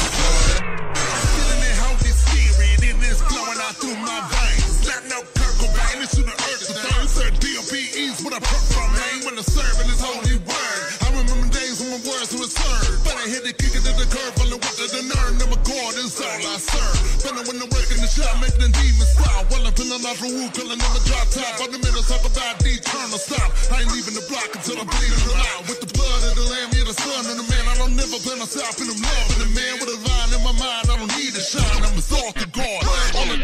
[17.36, 19.44] When the work in the shop, make the demons stop.
[19.52, 21.60] Well, I'm feeling off the roof, killing them a drop top.
[21.60, 23.52] On the minutes, talk about the eternal stop.
[23.76, 25.68] I ain't leaving the block until I'm bleeding out.
[25.68, 27.64] With the blood of the lamb, yeah, the son of the man.
[27.68, 30.56] I don't never plan on stopping them loving the man with a vine in my
[30.56, 30.88] mind.
[30.88, 32.82] I don't need to shine, I'm exalted God.
[33.20, 33.36] All the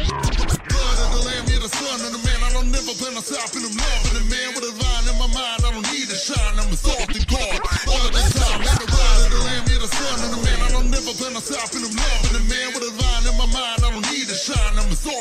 [0.71, 2.39] blood of the lamb, yeah, the son of the man.
[2.47, 3.90] I don't never plan on stopping them loving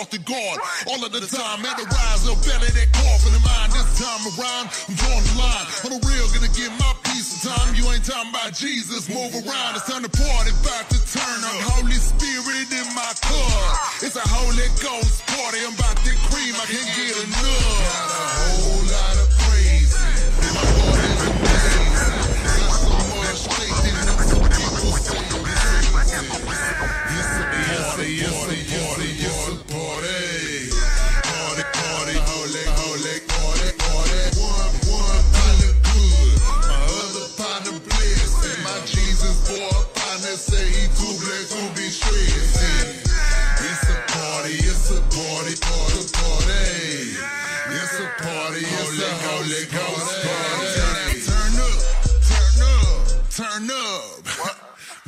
[0.01, 3.69] All of the time, man, the rise up better that cough in mind.
[3.69, 5.67] This time around, I'm drawing the line.
[5.85, 7.77] On the real, gonna get my piece of time.
[7.77, 9.77] You ain't talking about Jesus, move around.
[9.77, 11.77] It's time to party, about to turn up.
[11.77, 14.01] Holy Spirit in my cup.
[14.01, 15.61] It's a Holy Ghost party.
[15.69, 17.70] I'm about to cream, I can't get enough.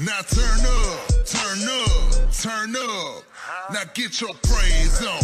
[0.03, 3.23] Now turn up, turn up, turn up.
[3.71, 5.23] Now get your praise on.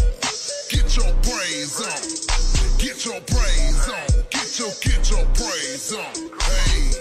[0.70, 1.98] Get your praise on.
[2.78, 4.06] Get your praise on.
[4.30, 6.30] Get your, get your praise on.
[6.30, 6.94] Hey.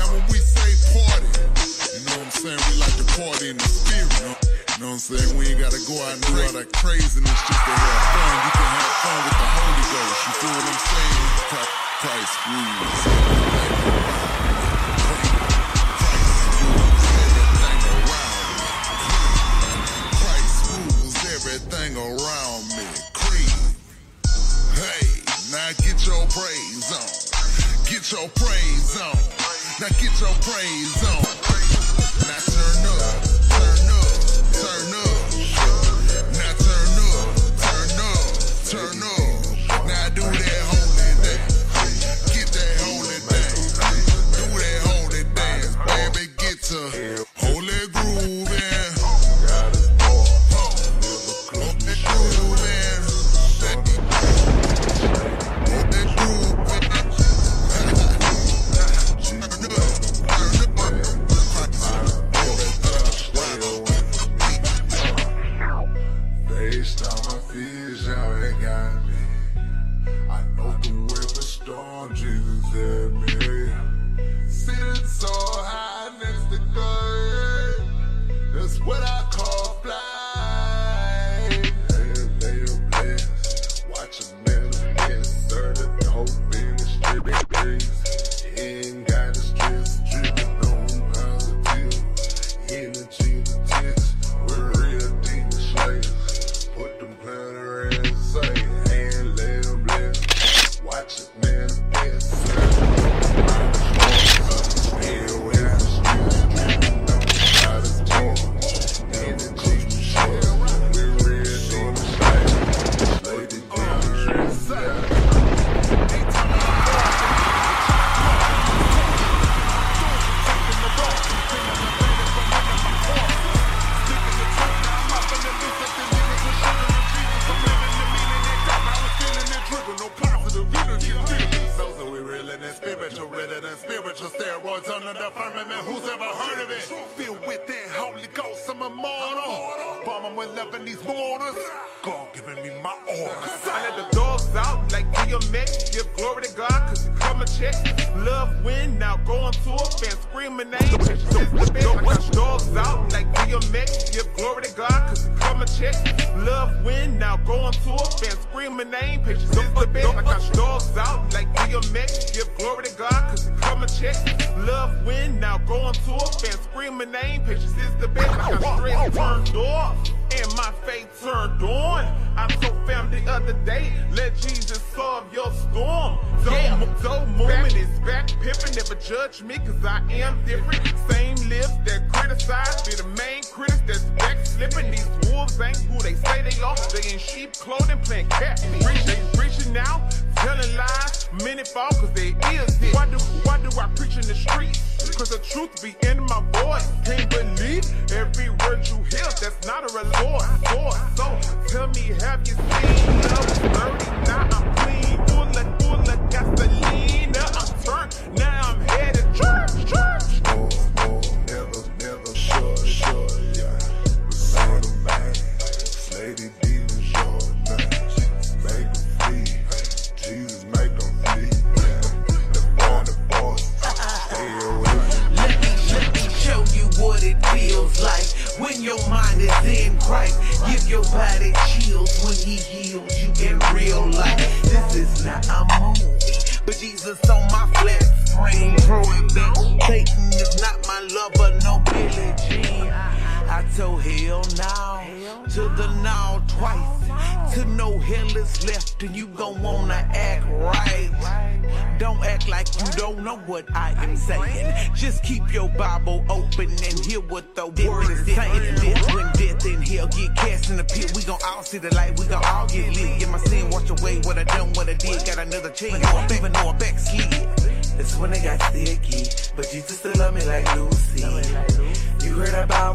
[0.00, 1.28] Now when we say party,
[1.92, 2.60] you know what I'm saying?
[2.72, 4.08] We like to party in the spirit.
[4.16, 5.36] You know, what I'm saying?
[5.36, 8.32] We ain't gotta go out and do all that craziness just to have fun.
[8.32, 10.24] You can have fun with the Holy Ghost.
[10.24, 11.68] You feel what I'm saying?
[12.00, 14.17] Christ rules.
[26.08, 27.84] Your praise on.
[27.84, 29.18] Get your praise on.
[29.78, 31.67] Now get your praise on.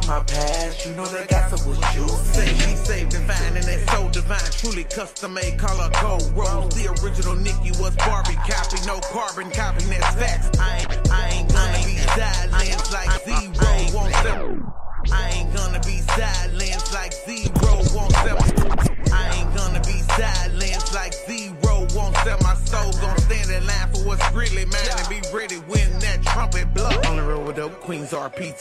[0.07, 2.47] my past, you know that gossip was juicy.
[2.63, 4.39] She saved and fine, and it's so divine.
[4.51, 6.73] Truly custom made, color code rose.
[6.75, 10.59] The original Nikki was Barbie copy, no carbon copy, that's facts.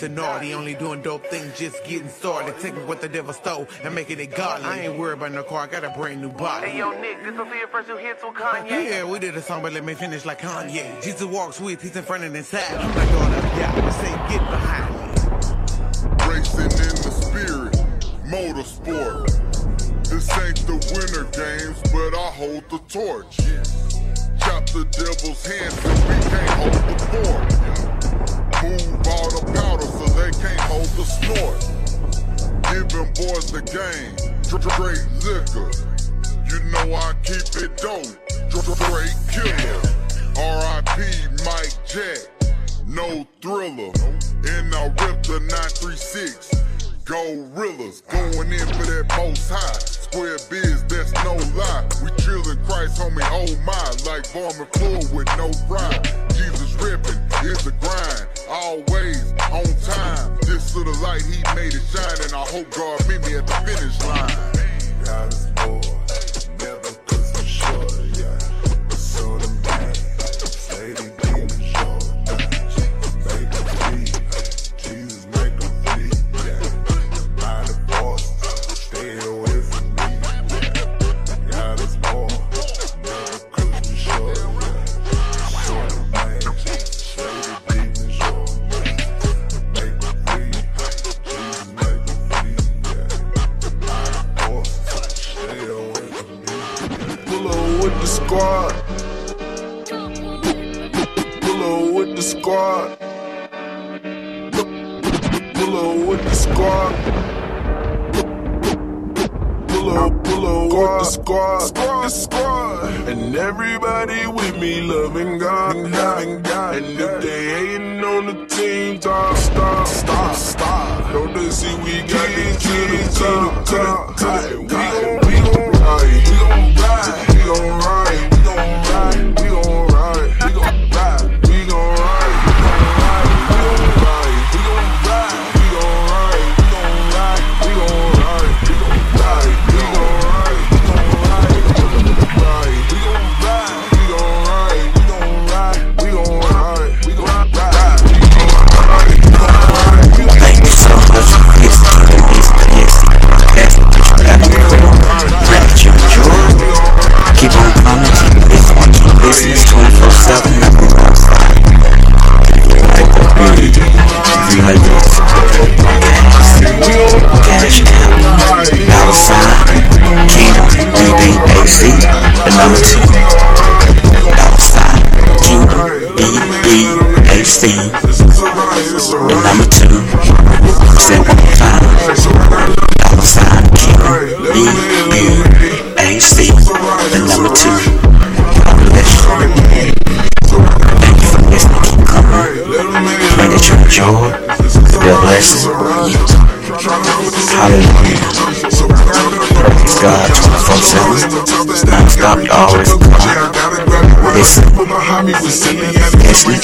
[0.02, 0.52] to naughty.
[0.52, 2.58] Only doing dope things, just getting started.
[2.58, 4.66] Taking what the devil stole and making it godly.
[4.66, 6.70] I ain't worried about no car, I got a brand new body.
[6.70, 8.68] Hey, yo, Nick, this will be your first new hits with Kanye.
[8.68, 11.02] Yeah, we did a song, but let me finish like Kanye.
[11.02, 12.74] Jesus walks with, he's in front and inside.
[12.74, 15.02] I'm like, all up, yeah, say, get behind me.
[16.26, 17.72] Racing in the spirit,
[18.26, 19.28] motorsport.
[20.08, 23.41] This ain't the winter games, but I hold the torch.
[33.50, 34.16] the game.
[34.42, 35.70] Straight liquor.
[36.48, 38.04] You know I keep it dope.
[38.52, 39.80] Straight killer.
[40.36, 41.02] R.I.P.
[41.44, 42.18] Mike Jack.
[42.86, 43.92] No thriller.
[44.44, 46.62] And I ripped the 936.
[47.04, 49.78] Gorillas going in for that most high.
[49.80, 51.88] Square biz, that's no lie.
[52.02, 53.72] We chillin' Christ, homie, oh my.
[54.08, 56.02] Like Varmin Floor with no rhyme.
[56.36, 60.36] Jesus ripping, here's the grind always on time.
[60.42, 63.54] This little light, he made it shine, and I hope God meet me at the
[63.64, 65.51] finish line.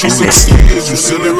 [0.09, 1.38] Sixteen is you silly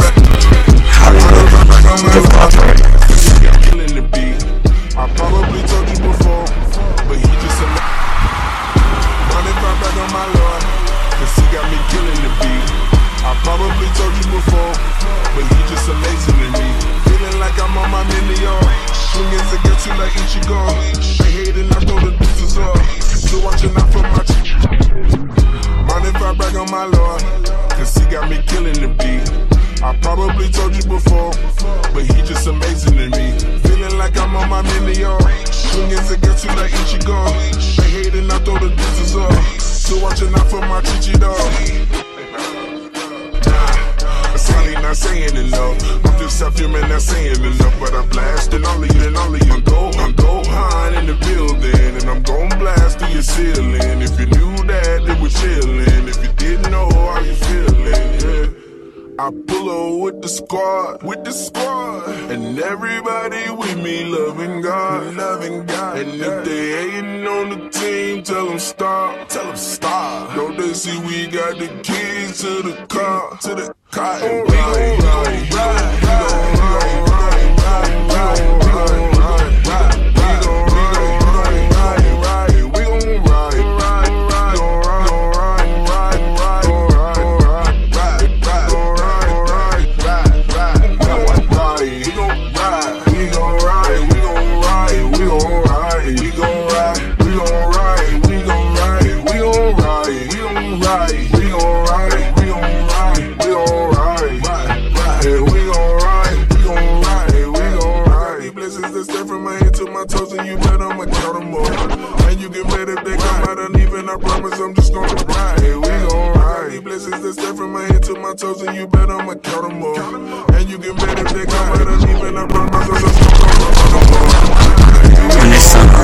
[66.79, 70.35] hating on the team, tell them stop, tell them stop.
[70.35, 75.03] Don't they see we got the keys to the car, to the car, and ride,
[75.03, 76.28] ride, ride, ride,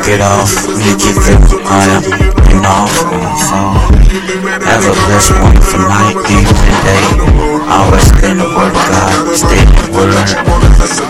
[0.06, 2.02] will get off, we get the higher
[2.54, 3.78] and off on the phone.
[4.66, 4.78] A
[5.08, 7.06] blessed, wonderful night, evening, and day.
[7.66, 10.14] Always in the Word of God, stay in the Word.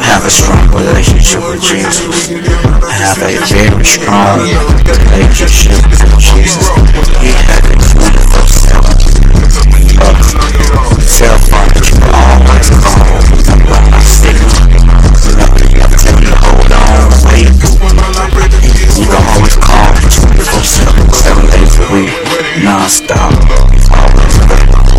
[0.04, 2.30] Have a strong relationship with Jesus.
[2.30, 4.40] Have a very strong
[5.12, 6.68] relationship with Jesus.
[7.20, 8.96] He had it 24 7.
[11.04, 13.20] Cell phone that you always call.
[13.76, 14.65] On signal.
[20.66, 22.10] 24 7, 7 days a week,
[22.64, 23.30] non stop.
[23.94, 24.98] Always available.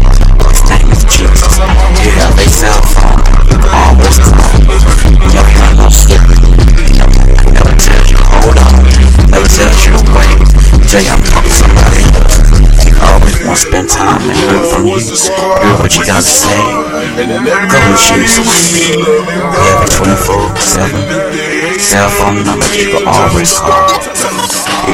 [0.87, 1.59] His Jesus.
[1.59, 3.19] You have a cell phone,
[3.75, 4.63] always call.
[5.35, 6.23] Never not no slip.
[7.51, 8.79] Never, tells you, hold on.
[9.27, 10.39] Never tells you wait.
[10.87, 11.77] Tell you I'm talking to
[13.11, 15.03] always want to spend time and from you.
[15.03, 16.63] Hear what you got to say.
[16.63, 18.87] Go with Jesus.
[18.87, 21.47] You have a 24 7
[21.79, 24.46] cell phone number you can always call.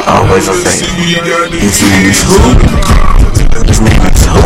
[0.07, 1.59] Always available.
[1.59, 2.39] His name is who?
[3.67, 4.41] His name is who?